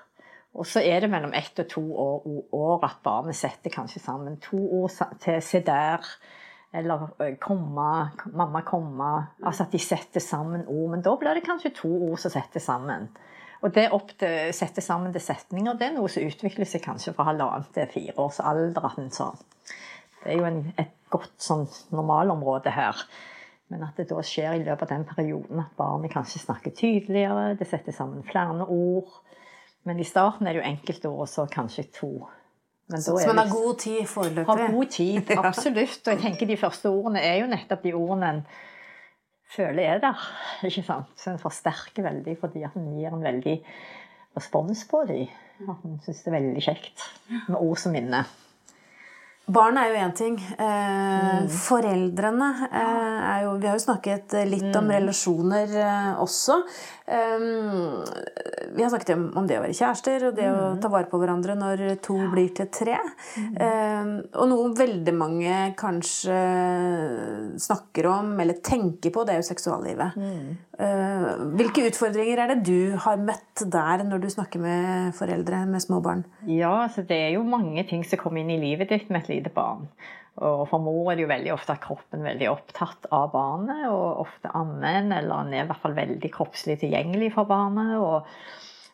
Og 0.56 0.68
så 0.68 0.80
er 0.84 1.04
det 1.04 1.12
mellom 1.12 1.36
ett 1.36 1.60
og 1.60 1.68
to 1.72 1.84
år, 2.06 2.24
år 2.56 2.88
at 2.88 3.04
barnet 3.04 3.36
setter 3.36 3.72
kanskje 3.72 4.00
sammen 4.04 4.40
to 4.44 4.60
ord 4.80 4.96
til 5.20 5.42
'se 5.44 5.60
der', 5.60 6.08
eller 6.74 7.08
'komme', 7.40 8.12
'mamma 8.34 8.62
komme'. 8.62 9.28
Altså 9.44 9.64
at 9.64 9.72
de 9.72 9.80
setter 9.80 10.20
sammen 10.20 10.68
ord. 10.68 10.92
Men 10.92 11.02
da 11.02 11.16
blir 11.16 11.34
det 11.34 11.44
kanskje 11.44 11.76
to 11.76 12.12
ord 12.12 12.20
som 12.20 12.32
setter 12.32 12.60
sammen. 12.60 13.10
Og 13.62 13.76
det 13.76 13.92
opp 13.92 14.10
til 14.20 14.54
sette 14.54 14.82
sammen 14.82 15.14
til 15.14 15.22
setninger, 15.22 15.74
det 15.74 15.88
er 15.88 15.94
noe 15.94 16.10
som 16.10 16.24
utvikler 16.26 16.66
seg 16.66 16.82
kanskje 16.82 17.14
fra 17.14 17.28
halvannet 17.30 17.70
til 17.74 17.92
fire 17.94 18.16
års 18.18 18.40
alder. 18.40 18.90
Så 19.12 19.36
det 20.24 20.34
er 20.34 20.38
jo 20.38 20.46
en, 20.46 20.74
et 20.78 20.96
godt 21.10 21.38
sånn 21.38 21.68
normalområde 21.92 22.74
her. 22.74 22.96
Men 23.70 23.84
at 23.84 23.96
det 23.98 24.10
da 24.10 24.24
skjer 24.26 24.58
i 24.58 24.64
løpet 24.66 24.90
av 24.90 24.98
den 24.98 25.06
perioden 25.08 25.60
at 25.60 25.78
barnet 25.78 26.12
kanskje 26.12 26.42
snakker 26.42 26.74
tydeligere, 26.76 27.54
det 27.60 27.68
setter 27.70 27.96
sammen 27.96 28.24
flere 28.24 28.66
ord. 28.66 29.14
Men 29.84 30.00
i 30.00 30.04
starten 30.04 30.48
er 30.48 30.54
det 30.54 30.62
jo 30.62 30.70
enkeltord, 30.70 31.20
og 31.24 31.30
så 31.30 31.46
kanskje 31.50 31.88
to. 31.96 32.12
Men 32.90 33.02
så 33.04 33.16
man 33.28 33.38
har 33.38 33.52
god 33.52 33.78
tid 33.80 34.02
foreløpig? 34.10 34.46
Har 34.50 34.72
god 34.74 34.92
tid, 34.92 35.32
absolutt. 35.52 36.02
Og 36.08 36.14
jeg 36.14 36.22
tenker 36.26 36.50
de 36.50 36.58
første 36.60 36.90
ordene 36.90 37.24
er 37.24 37.40
jo 37.44 37.50
nettopp 37.52 37.84
de 37.86 37.94
ordene 37.96 38.34
en 38.36 38.44
føler 39.52 39.96
er 39.96 40.04
der. 40.04 40.28
ikke 40.68 40.84
sant? 40.88 41.12
Så 41.20 41.32
en 41.32 41.42
forsterker 41.42 42.06
veldig 42.08 42.38
fordi 42.40 42.64
at 42.68 42.76
en 42.80 42.92
gir 42.96 43.12
en 43.12 43.24
veldig 43.24 43.58
respons 44.38 44.86
på 44.92 45.04
dem. 45.10 45.28
At 45.70 45.84
en 45.86 46.00
syns 46.04 46.24
det 46.24 46.32
er 46.32 46.38
veldig 46.40 46.64
kjekt 46.66 47.04
med 47.48 47.60
ord 47.60 47.80
som 47.80 47.96
minner. 47.96 48.30
Barn 49.52 49.78
er 49.80 49.92
jo 49.92 50.00
én 50.00 50.14
ting. 50.16 50.38
Eh, 50.40 50.66
mm. 50.66 51.50
Foreldrene 51.66 52.50
eh, 52.70 53.20
er 53.32 53.44
jo 53.46 53.58
Vi 53.60 53.68
har 53.68 53.78
jo 53.78 53.84
snakket 53.84 54.36
litt 54.48 54.70
om 54.70 54.88
mm. 54.88 54.94
relasjoner 54.96 55.76
eh, 55.82 56.10
også. 56.24 56.62
Um, 57.12 58.06
vi 58.72 58.84
har 58.84 58.92
snakket 58.94 59.12
om 59.18 59.48
det 59.50 59.58
å 59.60 59.64
være 59.66 59.76
kjærester 59.76 60.30
og 60.30 60.38
det 60.38 60.46
mm. 60.48 60.60
å 60.62 60.68
ta 60.80 60.92
vare 60.94 61.10
på 61.12 61.20
hverandre 61.20 61.58
når 61.60 61.84
to 62.06 62.16
ja. 62.16 62.30
blir 62.32 62.54
til 62.56 62.70
tre. 62.72 62.96
Mm. 63.36 63.58
Um, 63.60 64.14
og 64.40 64.52
noe 64.54 64.72
veldig 64.80 65.16
mange 65.18 65.58
kanskje 65.80 66.40
snakker 67.60 68.08
om 68.14 68.32
eller 68.40 68.62
tenker 68.64 69.12
på, 69.12 69.26
det 69.28 69.36
er 69.36 69.42
jo 69.42 69.50
seksuallivet. 69.50 70.16
Uh, 70.82 71.54
hvilke 71.60 71.84
utfordringer 71.92 72.40
er 72.42 72.56
det 72.56 72.64
du 72.66 72.96
har 73.04 73.20
møtt 73.22 73.62
der 73.70 74.02
når 74.08 74.24
du 74.24 74.32
snakker 74.34 74.64
med 74.64 75.12
foreldre 75.14 75.60
med 75.70 75.84
små 75.84 76.00
barn? 76.02 76.24
Ja, 76.50 76.88
altså 76.88 77.04
Det 77.06 77.20
er 77.28 77.36
jo 77.36 77.46
mange 77.46 77.84
ting 77.90 78.02
som 78.08 78.22
kommer 78.22 78.42
inn 78.42 78.50
i 78.50 78.62
livet 78.62 78.90
ditt 78.90 79.12
med 79.12 79.22
et 79.22 79.30
lite 79.36 79.54
barn. 79.54 79.86
Og 80.42 80.64
for 80.72 80.82
mor 80.82 81.12
er 81.12 81.20
det 81.20 81.26
jo 81.26 81.30
veldig 81.30 81.54
ofte 81.54 81.76
at 81.76 81.84
kroppen 81.84 82.24
er 82.24 82.32
veldig 82.32 82.50
opptatt 82.50 83.06
av 83.14 83.30
barnet, 83.34 83.84
og 83.92 84.24
ofte 84.24 84.50
ammen, 84.58 85.12
eller 85.12 85.44
han 85.44 85.54
er 85.54 85.66
i 85.66 85.70
hvert 85.70 85.84
fall 85.84 85.98
veldig 85.98 86.34
kroppslig 86.34 86.80
tilgjengelig 86.82 87.34
for 87.36 87.50
barnet. 87.52 87.98
og 88.00 88.26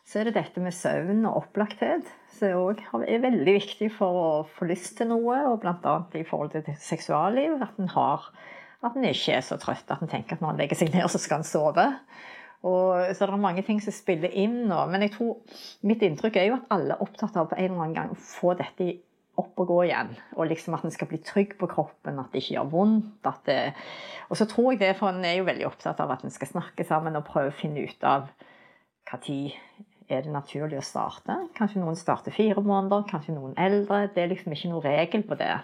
så 0.08 0.22
er 0.22 0.28
det 0.28 0.38
dette 0.38 0.60
med 0.64 0.72
søvn 0.72 1.26
og 1.28 1.42
opplagthet, 1.42 2.06
som 2.38 3.02
er 3.04 3.20
veldig 3.20 3.54
viktig 3.58 3.90
for 3.92 4.20
å 4.20 4.28
få 4.56 4.68
lyst 4.70 4.94
til 4.96 5.10
noe, 5.10 5.36
og 5.50 5.58
bl.a. 5.60 5.96
i 6.16 6.24
forhold 6.24 6.54
til 6.54 6.78
seksualliv. 6.80 7.58
At 7.60 7.76
en 7.76 7.90
har 7.92 8.24
at 8.86 8.96
en 8.96 9.06
ikke 9.08 9.38
er 9.38 9.44
så 9.44 9.58
trøtt 9.60 9.90
at 9.90 10.02
en 10.04 10.10
tenker 10.10 10.36
at 10.36 10.42
når 10.42 10.52
han 10.52 10.60
legger 10.60 10.78
seg 10.78 10.92
ned, 10.94 11.08
så 11.10 11.20
skal 11.20 11.40
han 11.40 11.48
sove. 11.48 11.86
Og, 12.66 13.14
så 13.14 13.26
det 13.26 13.34
er 13.34 13.40
mange 13.40 13.62
ting 13.66 13.80
som 13.82 13.94
spiller 13.94 14.32
inn 14.34 14.64
nå. 14.70 14.78
Men 14.90 15.04
jeg 15.06 15.14
tror, 15.14 15.36
mitt 15.86 16.02
inntrykk 16.06 16.38
er 16.38 16.48
jo 16.48 16.56
at 16.58 16.72
alle 16.74 16.96
er 16.96 17.04
opptatt 17.04 17.38
av 17.38 17.50
på 17.50 17.58
en 17.58 17.70
eller 17.70 17.84
annen 17.84 17.98
gang 17.98 18.14
å 18.14 18.18
få 18.18 18.54
dette 18.58 18.96
opp 19.38 19.62
og 19.62 19.70
gå 19.70 19.78
igjen. 19.86 20.10
Og 20.36 20.50
liksom 20.50 20.74
at 20.74 20.86
en 20.86 20.94
skal 20.94 21.10
bli 21.10 21.20
trygg 21.22 21.54
på 21.60 21.68
kroppen, 21.70 22.18
at 22.18 22.32
det 22.32 22.42
ikke 22.42 22.56
gjør 22.56 22.72
vondt. 22.72 23.30
Det... 23.46 23.58
og 24.28 24.40
så 24.40 24.48
tror 24.50 24.72
jeg 24.72 24.82
det, 24.82 24.92
for 24.98 25.12
en 25.12 25.26
er 25.26 25.38
jo 25.38 25.46
veldig 25.46 25.68
opptatt 25.68 26.02
av 26.02 26.14
at 26.14 26.26
en 26.26 26.34
skal 26.34 26.50
snakke 26.50 26.86
sammen 26.86 27.18
og 27.18 27.26
prøve 27.28 27.52
å 27.52 27.58
finne 27.58 27.86
ut 27.86 28.06
av 28.06 28.30
når 29.08 29.54
er 30.08 30.24
det 30.24 30.32
naturlig 30.32 30.78
å 30.80 30.84
starte. 30.84 31.34
Kanskje 31.56 31.80
noen 31.82 31.96
starter 31.96 32.34
fire 32.34 32.60
måneder, 32.64 33.06
kanskje 33.08 33.36
noen 33.36 33.54
eldre. 33.60 34.06
Det 34.12 34.24
er 34.24 34.30
liksom 34.32 34.54
ikke 34.54 34.70
noe 34.72 34.84
regel 34.84 35.24
på 35.28 35.36
det. 35.40 35.54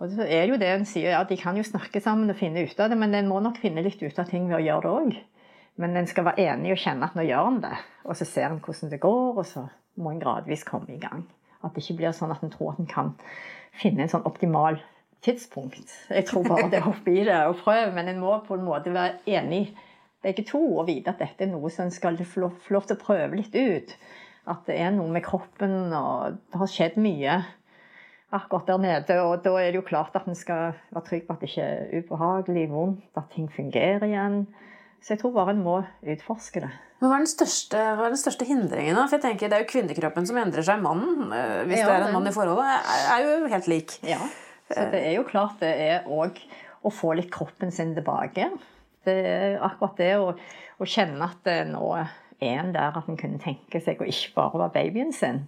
Og 0.00 0.10
så 0.10 0.26
er 0.26 0.48
jo 0.50 0.58
det 0.58 0.70
en 0.72 0.86
sier, 0.88 1.12
ja, 1.14 1.22
De 1.26 1.36
kan 1.38 1.56
jo 1.56 1.66
snakke 1.66 2.02
sammen 2.02 2.30
og 2.32 2.38
finne 2.38 2.64
ut 2.66 2.80
av 2.82 2.90
det, 2.90 2.98
men 2.98 3.14
en 3.14 3.30
må 3.30 3.38
nok 3.42 3.60
finne 3.62 3.84
litt 3.84 4.02
ut 4.02 4.18
av 4.18 4.26
ting 4.30 4.48
ved 4.50 4.58
å 4.58 4.64
gjøre 4.64 4.82
det 4.82 4.94
òg. 4.94 5.16
Men 5.82 5.96
en 5.98 6.08
skal 6.10 6.26
være 6.28 6.46
enig 6.50 6.74
og 6.74 6.82
kjenne 6.82 7.06
at 7.06 7.16
nå 7.18 7.24
gjør 7.26 7.50
en 7.50 7.60
det. 7.62 7.76
Og 8.06 8.18
så 8.18 8.26
ser 8.28 8.50
en 8.50 8.60
hvordan 8.62 8.90
det 8.90 9.02
går, 9.02 9.38
og 9.38 9.46
så 9.46 9.68
må 10.02 10.10
en 10.10 10.22
gradvis 10.22 10.66
komme 10.66 10.94
i 10.94 11.00
gang. 11.02 11.24
At 11.62 11.74
det 11.74 11.84
ikke 11.84 11.98
blir 12.02 12.14
sånn 12.14 12.34
at 12.34 12.42
en 12.44 12.52
tror 12.52 12.74
at 12.74 12.82
en 12.82 12.90
kan 12.90 13.14
finne 13.74 14.04
en 14.04 14.12
sånn 14.12 14.26
optimal 14.28 14.78
tidspunkt. 15.24 15.90
Jeg 16.10 16.26
tror 16.28 16.46
bare 16.46 16.68
det 16.68 16.78
er 16.80 16.84
å 16.84 16.92
hoppe 16.92 17.14
i 17.14 17.24
det 17.26 17.40
og 17.48 17.62
prøve, 17.62 17.90
men 17.96 18.10
en 18.10 18.20
må 18.20 18.36
på 18.44 18.58
en 18.58 18.66
måte 18.66 18.92
være 18.94 19.22
enig 19.30 19.68
begge 20.24 20.44
to 20.48 20.60
og 20.60 20.88
vite 20.88 21.12
at 21.12 21.20
dette 21.22 21.46
er 21.46 21.52
noe 21.52 21.70
som 21.72 21.86
en 21.86 21.94
skal 21.94 22.18
få 22.18 22.44
lov 22.44 22.86
til 22.88 22.96
å 22.96 23.00
prøve 23.00 23.38
litt 23.38 23.56
ut. 23.56 23.94
At 24.50 24.66
det 24.68 24.76
er 24.80 24.92
noe 24.92 25.08
med 25.12 25.24
kroppen, 25.24 25.92
og 25.96 26.40
det 26.52 26.60
har 26.60 26.70
skjedd 26.70 26.98
mye 27.00 27.38
akkurat 28.34 28.68
der 28.68 28.80
nede. 28.82 29.18
Og 29.22 29.44
da 29.44 29.54
er 29.60 29.70
det 29.72 29.80
jo 29.80 29.86
klart 29.86 30.16
at 30.18 30.26
en 30.28 30.38
skal 30.38 30.74
være 30.94 31.04
trygg 31.08 31.26
på 31.26 31.36
at 31.36 31.42
det 31.42 31.50
ikke 31.50 31.66
er 31.68 32.00
ubehagelig, 32.00 32.64
vondt, 32.72 33.04
at 33.16 33.30
ting 33.34 33.50
fungerer 33.52 34.06
igjen. 34.08 34.44
Så 35.04 35.14
jeg 35.14 35.20
tror 35.20 35.34
bare 35.36 35.52
en 35.52 35.62
må 35.64 35.76
utforske 36.00 36.64
det. 36.64 36.70
Men 37.00 37.10
Hva 37.10 37.16
er 37.18 37.24
den 37.26 37.28
største, 37.28 37.76
er 37.76 37.98
den 38.00 38.20
største 38.20 38.46
hindringen? 38.48 38.96
For 38.96 39.18
jeg 39.18 39.24
tenker 39.26 39.50
Det 39.52 39.58
er 39.58 39.64
jo 39.64 39.72
kvinnekroppen 39.72 40.28
som 40.28 40.38
endrer 40.40 40.64
seg. 40.64 40.80
Mannen, 40.80 41.32
eh, 41.36 41.64
hvis 41.68 41.82
ja, 41.82 41.88
det 41.90 41.96
er 41.96 42.06
en 42.06 42.16
mann 42.16 42.30
i 42.30 42.32
forholdet, 42.32 42.92
er 43.12 43.26
jo 43.26 43.50
helt 43.52 43.68
lik. 43.68 43.98
Ja, 44.08 44.20
så 44.70 44.86
det 44.94 45.02
er 45.04 45.18
jo 45.18 45.26
klart 45.28 45.60
det 45.60 45.74
er 45.84 46.08
òg 46.08 46.40
å 46.84 46.92
få 46.92 47.12
litt 47.18 47.28
kroppen 47.32 47.72
sin 47.72 47.92
tilbake. 47.96 48.48
Det 49.04 49.16
er 49.28 49.58
akkurat 49.64 50.00
det 50.00 50.12
å, 50.16 50.30
å 50.80 50.88
kjenne 50.88 51.28
at 51.28 51.44
det 51.44 51.58
nå 51.68 51.84
er 51.98 52.08
en 52.44 52.72
der 52.72 52.96
at 52.96 53.08
en 53.08 53.20
kunne 53.20 53.40
tenke 53.42 53.80
seg 53.84 54.00
å 54.00 54.08
ikke 54.08 54.32
bare 54.38 54.64
være 54.64 54.74
babyen 54.78 55.12
sin. 55.12 55.44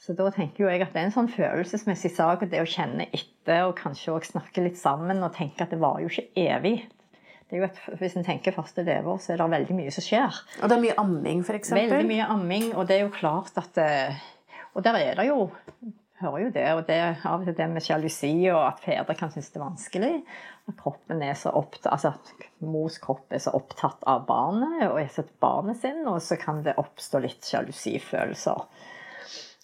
Så 0.00 0.12
da 0.18 0.26
tenker 0.34 0.64
jo 0.64 0.68
jeg 0.70 0.82
at 0.84 0.92
det 0.92 1.00
er 1.00 1.08
en 1.08 1.14
sånn 1.14 1.30
følelsesmessig 1.32 2.10
sak, 2.16 2.42
og 2.44 2.52
det 2.52 2.60
å 2.60 2.68
kjenne 2.68 3.06
etter 3.14 3.68
og 3.68 3.78
kanskje 3.78 4.12
også 4.12 4.34
snakke 4.34 4.66
litt 4.66 4.78
sammen 4.80 5.22
og 5.24 5.34
tenke 5.36 5.64
at 5.64 5.72
det 5.72 5.80
var 5.80 6.02
jo 6.02 6.10
ikke 6.10 6.28
evig 6.44 6.76
Det 7.48 7.56
er 7.56 7.62
jo 7.62 7.66
et, 7.68 7.80
hvis 8.00 8.16
en 8.18 8.26
tenker 8.26 8.56
første 8.56 8.84
leveår, 8.84 9.20
så 9.22 9.34
er 9.34 9.40
det 9.40 9.50
veldig 9.52 9.76
mye 9.78 9.92
som 9.94 10.04
skjer. 10.04 10.38
Og 10.60 10.70
det 10.70 10.76
er 10.76 10.84
mye 10.84 10.96
amming, 11.00 11.42
f.eks.? 11.44 11.74
Veldig 11.76 12.06
mye 12.08 12.30
amming. 12.34 12.70
Og 12.74 12.88
det 12.88 12.96
er 12.98 13.04
jo 13.04 13.12
klart 13.14 13.52
at 13.60 13.78
eh, 13.80 14.24
Og 14.74 14.82
der 14.84 14.98
er 14.98 15.20
det 15.20 15.28
jo 15.28 15.52
hører 16.24 16.44
jo 16.44 16.50
det, 16.54 16.66
og 16.74 16.82
det 16.88 16.98
av 17.26 17.42
og 17.42 17.48
til 17.48 17.56
det 17.58 17.66
med 17.70 17.84
sjalusi, 17.84 18.32
og 18.52 18.60
at 18.68 18.82
fedre 18.84 19.16
kan 19.18 19.32
synes 19.34 19.50
det 19.52 19.60
er 19.60 19.64
vanskelig. 19.64 20.12
At 20.70 20.78
kroppen 20.80 21.22
er 21.26 21.36
så 21.38 21.52
opptatt, 21.58 21.90
altså 21.92 22.14
at 22.14 22.64
mors 22.64 22.96
kropp 23.02 23.34
er 23.34 23.42
så 23.44 23.52
opptatt 23.56 24.04
av 24.08 24.24
barnet 24.28 24.86
og 24.88 25.00
er 25.02 25.10
så 25.12 25.26
barnet 25.42 25.80
sin, 25.82 26.02
og 26.08 26.22
så 26.24 26.38
kan 26.40 26.62
det 26.64 26.76
oppstå 26.80 27.20
litt 27.24 27.44
sjalusifølelser. 27.48 28.64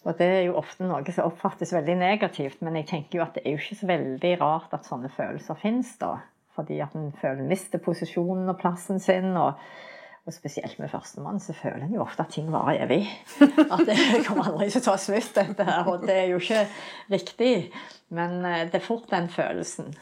Og 0.06 0.16
Det 0.16 0.26
er 0.26 0.42
jo 0.46 0.56
ofte 0.56 0.86
noe 0.88 1.12
som 1.12 1.28
oppfattes 1.28 1.74
veldig 1.76 1.96
negativt, 2.00 2.62
men 2.64 2.78
jeg 2.80 2.86
tenker 2.88 3.18
jo 3.18 3.24
at 3.24 3.34
det 3.36 3.42
er 3.44 3.56
jo 3.56 3.60
ikke 3.60 3.80
så 3.82 3.88
veldig 3.90 4.34
rart 4.40 4.76
at 4.76 4.88
sånne 4.88 5.10
følelser 5.12 5.58
finnes. 5.60 5.96
da 6.00 6.18
fordi 6.60 6.80
at 6.82 6.96
en 6.98 7.12
føler 7.20 7.46
mister 7.48 7.80
posisjonen 7.82 8.50
og 8.50 8.58
plassen 8.60 9.00
sin. 9.00 9.36
og 9.36 9.60
og 10.28 10.34
spesielt 10.36 10.76
med 10.78 10.90
førstemann 10.92 11.40
så 11.40 11.54
føler 11.56 11.86
en 11.86 11.94
jo 11.96 12.02
ofte 12.04 12.24
at 12.26 12.34
ting 12.34 12.50
varer 12.52 12.84
evig. 12.84 13.02
At 13.72 13.86
det 13.88 13.96
kommer 14.26 14.50
aldri 14.50 14.68
til 14.68 14.82
å 14.82 14.86
ta 14.90 14.96
slutt, 15.00 15.32
dette 15.36 15.64
her. 15.64 15.88
Og 15.88 16.04
det 16.04 16.16
er 16.16 16.26
jo 16.30 16.40
ikke 16.42 16.64
riktig. 17.10 17.52
Men 18.12 18.40
eh, 18.44 18.66
det 18.68 18.80
er 18.80 18.84
fort 18.84 19.08
den 19.10 19.30
følelsen. 19.32 19.94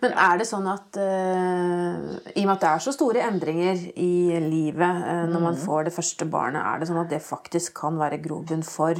Men 0.00 0.14
er 0.16 0.38
det 0.40 0.46
sånn 0.48 0.66
at 0.70 0.96
uh, 0.96 1.98
i 2.32 2.42
og 2.42 2.46
med 2.48 2.54
at 2.54 2.62
det 2.62 2.70
er 2.70 2.82
så 2.82 2.94
store 2.96 3.26
endringer 3.26 3.82
i 4.00 4.38
livet 4.42 5.02
uh, 5.04 5.26
når 5.28 5.42
man 5.44 5.58
mm. 5.58 5.60
får 5.66 5.86
det 5.86 5.94
første 5.94 6.26
barnet, 6.30 6.64
er 6.64 6.80
det 6.80 6.88
sånn 6.88 7.02
at 7.02 7.12
det 7.12 7.20
faktisk 7.22 7.76
kan 7.82 8.00
være 8.00 8.18
grobunn 8.24 8.64
for 8.66 8.98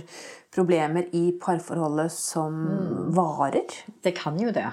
problemer 0.55 1.09
i 1.17 1.31
parforholdet 1.41 2.13
som 2.15 2.61
mm. 2.69 3.01
varer? 3.17 3.81
Det 4.05 4.15
kan 4.21 4.39
jo 4.39 4.53
det 4.55 4.69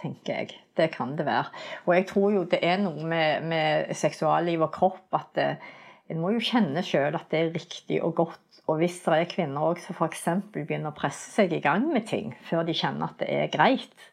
tenker 0.00 0.42
jeg. 0.42 0.58
Det 0.80 0.88
kan 0.94 1.12
det 1.18 1.28
være. 1.28 1.50
Og 1.86 1.94
jeg 1.98 2.08
tror 2.08 2.32
jo 2.34 2.46
det 2.48 2.62
er 2.64 2.80
noe 2.80 3.04
med, 3.04 3.44
med 3.52 3.92
seksualliv 3.98 4.64
og 4.64 4.72
kropp 4.74 5.20
at 5.20 5.30
det, 5.36 5.50
eh, 5.60 5.76
en 6.10 6.18
må 6.18 6.32
jo 6.34 6.42
kjenne 6.42 6.82
sjøl 6.82 7.14
at 7.14 7.28
det 7.30 7.40
er 7.40 7.52
riktig 7.54 8.00
og 8.02 8.16
godt. 8.18 8.62
Og 8.66 8.80
hvis 8.80 8.98
det 9.04 9.14
er 9.14 9.28
kvinner 9.30 9.68
òg 9.70 9.80
som 9.82 9.94
f.eks. 9.94 10.24
begynner 10.54 10.90
å 10.90 10.96
presse 10.96 11.30
seg 11.36 11.54
i 11.54 11.62
gang 11.62 11.86
med 11.90 12.08
ting 12.10 12.32
før 12.48 12.64
de 12.66 12.74
kjenner 12.76 13.12
at 13.12 13.22
det 13.22 13.28
er 13.30 13.52
greit, 13.52 14.08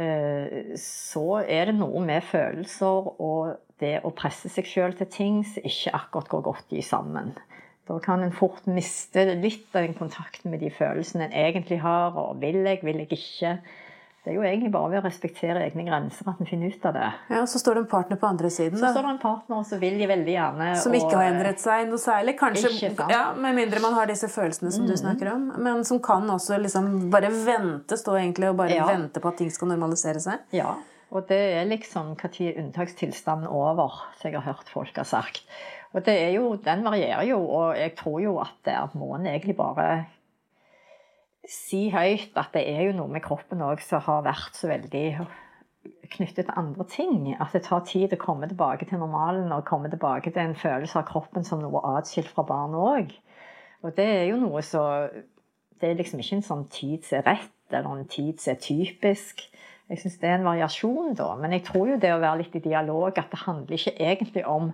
eh, 0.00 0.72
så 0.80 1.42
er 1.42 1.68
det 1.68 1.76
noe 1.76 2.00
med 2.04 2.24
følelser 2.24 3.12
og 3.12 3.52
det 3.82 3.98
å 4.06 4.12
presse 4.16 4.48
seg 4.52 4.68
sjøl 4.68 4.96
til 4.96 5.10
ting 5.12 5.42
som 5.44 5.68
ikke 5.68 5.94
akkurat 5.98 6.32
går 6.32 6.46
godt 6.48 6.76
i 6.78 6.84
sammen. 6.86 7.34
Da 7.88 7.98
kan 8.00 8.22
en 8.22 8.32
fort 8.32 8.64
miste 8.70 9.24
litt 9.34 9.74
av 9.74 9.84
den 9.84 9.96
kontakten 9.98 10.52
med 10.52 10.62
de 10.62 10.70
følelsene 10.72 11.26
en 11.26 11.34
egentlig 11.34 11.80
har. 11.82 12.14
og 12.16 12.38
Vil 12.40 12.62
jeg, 12.62 12.78
vil 12.86 13.02
jeg 13.02 13.10
ikke? 13.18 13.56
Det 14.22 14.30
er 14.30 14.36
jo 14.36 14.42
egentlig 14.46 14.70
bare 14.70 14.86
ved 14.92 15.00
å 15.00 15.02
respektere 15.02 15.64
egne 15.64 15.82
grenser 15.82 16.28
at 16.30 16.38
en 16.38 16.46
finner 16.46 16.70
ut 16.70 16.84
av 16.86 16.92
det. 16.94 17.06
Ja, 17.32 17.40
og 17.40 17.48
Så 17.50 17.58
står 17.58 17.74
det 17.74 17.80
en 17.82 17.88
partner 17.90 18.20
på 18.20 18.28
andre 18.28 18.50
siden. 18.54 18.78
Så 18.78 18.92
står 18.94 19.08
det 19.08 19.10
en 19.16 19.18
partner 19.18 19.64
som 19.66 19.80
vil 19.82 19.98
de 19.98 20.06
veldig 20.06 20.36
gjerne 20.36 20.68
Som 20.78 20.94
ikke 20.94 21.16
har 21.16 21.30
endret 21.32 21.58
seg 21.62 21.90
noe 21.90 21.98
særlig. 21.98 22.36
Kanskje, 22.38 22.92
ja, 23.10 23.24
Med 23.34 23.58
mindre 23.58 23.82
man 23.82 23.96
har 23.98 24.06
disse 24.06 24.30
følelsene 24.30 24.70
som 24.70 24.86
mm. 24.86 24.92
du 24.92 24.94
snakker 25.00 25.32
om. 25.32 25.50
Men 25.66 25.82
som 25.88 25.98
kan 26.06 26.30
også 26.30 26.60
liksom 26.62 27.10
bare 27.10 27.32
vente, 27.34 27.98
stå 27.98 28.14
egentlig 28.20 28.52
og 28.52 28.62
bare 28.62 28.78
ja. 28.78 28.86
vente 28.92 29.18
på 29.18 29.32
at 29.32 29.42
ting 29.42 29.50
skal 29.50 29.72
normalisere 29.74 30.22
seg. 30.22 30.46
Ja, 30.54 30.76
Og 31.10 31.26
det 31.28 31.42
er 31.58 31.66
liksom 31.66 32.14
når 32.14 32.40
unntakstilstanden 32.62 33.50
over, 33.50 34.06
som 34.20 34.30
jeg 34.30 34.38
har 34.38 34.52
hørt 34.54 34.70
folk 34.70 35.02
har 35.02 35.08
sagt. 35.08 35.42
Og 35.92 36.06
det 36.06 36.14
er 36.14 36.30
jo, 36.38 36.54
den 36.62 36.86
varierer 36.86 37.26
jo, 37.26 37.42
og 37.42 37.74
jeg 37.76 37.96
tror 37.98 38.20
jo 38.22 38.38
at 38.40 38.54
der 38.64 38.94
må 38.94 39.16
en 39.16 39.26
egentlig 39.26 39.58
bare 39.58 40.04
si 41.48 41.88
høyt 41.90 42.36
at 42.38 42.52
det 42.54 42.62
er 42.70 42.84
jo 42.86 42.96
noe 42.96 43.10
med 43.10 43.24
kroppen 43.24 43.62
òg 43.64 43.82
som 43.82 44.02
har 44.06 44.22
vært 44.26 44.58
så 44.58 44.70
veldig 44.70 45.06
knyttet 46.12 46.46
til 46.46 46.54
andre 46.58 46.86
ting. 46.90 47.32
At 47.40 47.54
det 47.56 47.64
tar 47.66 47.84
tid 47.88 48.14
å 48.14 48.20
komme 48.20 48.48
tilbake 48.50 48.86
til 48.88 49.02
normalen 49.02 49.52
og 49.54 49.66
komme 49.68 49.90
tilbake 49.90 50.30
til 50.30 50.44
en 50.44 50.58
følelse 50.58 51.00
av 51.00 51.08
kroppen 51.08 51.46
som 51.46 51.62
noe 51.62 51.82
atskilt 51.96 52.30
fra 52.30 52.46
barnet 52.46 52.78
òg. 52.78 53.14
Og 53.82 53.96
det 53.96 54.06
er 54.06 54.26
jo 54.30 54.40
noe 54.42 54.62
så 54.62 54.84
Det 55.82 55.90
er 55.90 55.96
liksom 55.98 56.20
ikke 56.22 56.36
en 56.36 56.44
sånn 56.46 56.68
tid 56.70 57.02
som 57.02 57.18
er 57.18 57.24
rett, 57.26 57.54
eller 57.74 57.90
en 57.90 58.06
tid 58.06 58.38
som 58.38 58.52
er 58.52 58.60
typisk. 58.62 59.40
Jeg 59.90 59.98
syns 59.98 60.20
det 60.20 60.28
er 60.30 60.36
en 60.36 60.46
variasjon, 60.46 61.16
da. 61.18 61.32
Men 61.34 61.56
jeg 61.56 61.64
tror 61.66 61.88
jo 61.90 61.96
det 61.98 62.12
å 62.14 62.20
være 62.22 62.38
litt 62.44 62.54
i 62.54 62.62
dialog, 62.62 63.18
at 63.18 63.32
det 63.32 63.40
handler 63.42 63.74
ikke 63.74 63.96
egentlig 63.98 64.44
om 64.46 64.68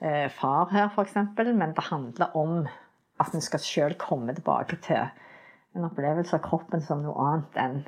eh, 0.00 0.30
far 0.32 0.72
her, 0.72 0.88
f.eks., 0.88 1.12
men 1.52 1.76
det 1.76 1.84
handler 1.90 2.32
om 2.40 2.62
at 3.20 3.36
en 3.36 3.44
skal 3.44 3.60
sjøl 3.60 3.98
komme 4.00 4.32
tilbake 4.32 4.80
til 4.86 5.12
en 5.78 5.88
opplevelse 5.88 6.36
av 6.36 6.42
kroppen 6.44 6.82
som 6.84 7.04
noe 7.04 7.28
annet 7.28 7.62
enn 7.62 7.78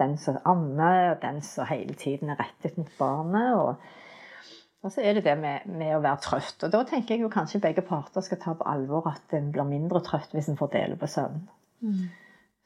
den 0.00 0.16
som 0.18 0.38
ammer, 0.48 1.10
og 1.12 1.22
den 1.22 1.42
som 1.44 1.68
hele 1.68 1.94
tiden 1.98 2.32
er 2.32 2.40
rettet 2.40 2.78
mot 2.80 2.90
barnet. 2.98 3.50
Og, 3.58 4.54
og 4.82 4.94
så 4.94 5.04
er 5.04 5.18
det 5.18 5.26
det 5.26 5.36
med, 5.38 5.66
med, 5.68 5.92
å 5.96 6.02
være 6.04 6.22
trøtt. 6.24 6.64
Og 6.64 6.72
da 6.72 6.82
tenker 6.88 7.14
jeg 7.14 7.26
jo 7.26 7.32
kanskje 7.32 7.60
begge 7.60 7.84
parter 7.84 8.24
skal 8.24 8.40
ta 8.40 8.56
på 8.56 8.68
alvor 8.70 9.10
at 9.12 9.36
en 9.36 9.52
blir 9.52 9.68
mindre 9.68 10.00
trøtt 10.06 10.32
hvis 10.36 10.48
en 10.48 10.58
får 10.60 10.72
dele 10.76 10.96
på 11.00 11.10
søvn. 11.10 11.44
Mm. 11.84 12.08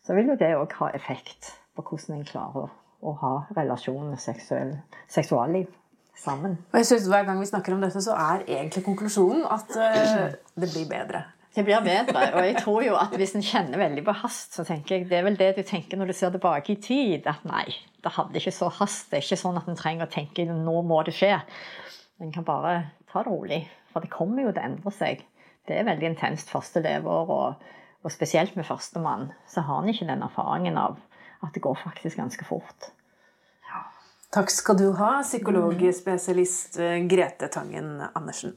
Så 0.04 0.14
vil 0.14 0.30
jo 0.30 0.38
det 0.38 0.54
òg 0.54 0.78
ha 0.78 0.92
effekt 0.94 1.54
på 1.74 1.82
hvordan 1.82 2.20
en 2.20 2.28
klarer 2.28 2.70
å 3.04 3.16
ha 3.20 3.34
relasjoner, 3.56 4.16
seksuell, 4.20 4.76
seksualliv 5.10 5.66
sammen. 6.16 6.58
Og 6.72 6.78
jeg 6.78 6.86
synes 6.86 7.08
Hver 7.10 7.26
gang 7.26 7.40
vi 7.40 7.50
snakker 7.50 7.74
om 7.74 7.82
dette, 7.82 8.00
så 8.02 8.14
er 8.14 8.44
egentlig 8.46 8.84
konklusjonen 8.86 9.44
at 9.50 9.74
uh, 9.74 10.36
det 10.54 10.70
blir 10.70 10.86
bedre. 10.88 11.24
Det 11.54 11.62
blir 11.62 11.84
bedre. 11.86 12.24
Og 12.34 12.46
jeg 12.48 12.56
tror 12.58 12.82
jo 12.82 12.96
at 12.98 13.14
hvis 13.14 13.36
en 13.38 13.44
kjenner 13.44 13.78
veldig 13.78 14.02
på 14.06 14.14
hast, 14.24 14.56
så 14.56 14.64
tenker 14.66 14.96
jeg 14.96 15.08
det 15.10 15.20
er 15.20 15.26
vel 15.28 15.38
det 15.38 15.52
du 15.58 15.62
tenker 15.66 16.00
når 16.00 16.10
du 16.10 16.16
ser 16.18 16.34
tilbake 16.34 16.74
i 16.74 16.80
tid. 16.82 17.28
At 17.30 17.46
nei, 17.46 17.68
det 18.02 18.14
hadde 18.16 18.40
ikke 18.40 18.54
så 18.54 18.72
hast. 18.80 19.06
Det 19.10 19.20
er 19.20 19.26
ikke 19.26 19.42
sånn 19.44 19.60
at 19.60 19.70
en 19.70 19.78
trenger 19.78 20.08
å 20.08 20.14
tenke 20.14 20.48
nå 20.50 20.80
må 20.86 20.98
det 21.06 21.14
skje. 21.14 21.36
En 22.22 22.34
kan 22.34 22.46
bare 22.46 22.74
ta 23.10 23.22
det 23.22 23.30
rolig. 23.30 23.62
For 23.94 24.02
det 24.02 24.10
kommer 24.10 24.42
jo 24.42 24.50
til 24.50 24.64
å 24.64 24.66
endre 24.72 24.94
seg. 24.94 25.22
Det 25.64 25.78
er 25.78 25.86
veldig 25.86 26.10
intenst 26.10 26.50
første 26.52 26.82
leveår, 26.84 27.30
og, 27.30 27.70
og 28.02 28.12
spesielt 28.12 28.58
med 28.58 28.66
førstemann 28.68 29.30
så 29.48 29.62
har 29.64 29.80
en 29.80 29.94
ikke 29.94 30.10
den 30.10 30.26
erfaringen 30.26 30.76
av 30.80 30.98
at 31.44 31.54
det 31.54 31.62
går 31.64 31.78
faktisk 31.80 32.18
ganske 32.20 32.44
fort. 32.48 32.90
Takk 34.34 34.50
skal 34.50 34.74
du 34.80 34.88
ha, 34.98 35.20
psykologspesialist 35.22 36.80
Grete 37.06 37.46
Tangen 37.54 38.00
Andersen. 38.10 38.56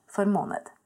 for 0.11 0.25
måned. 0.25 0.80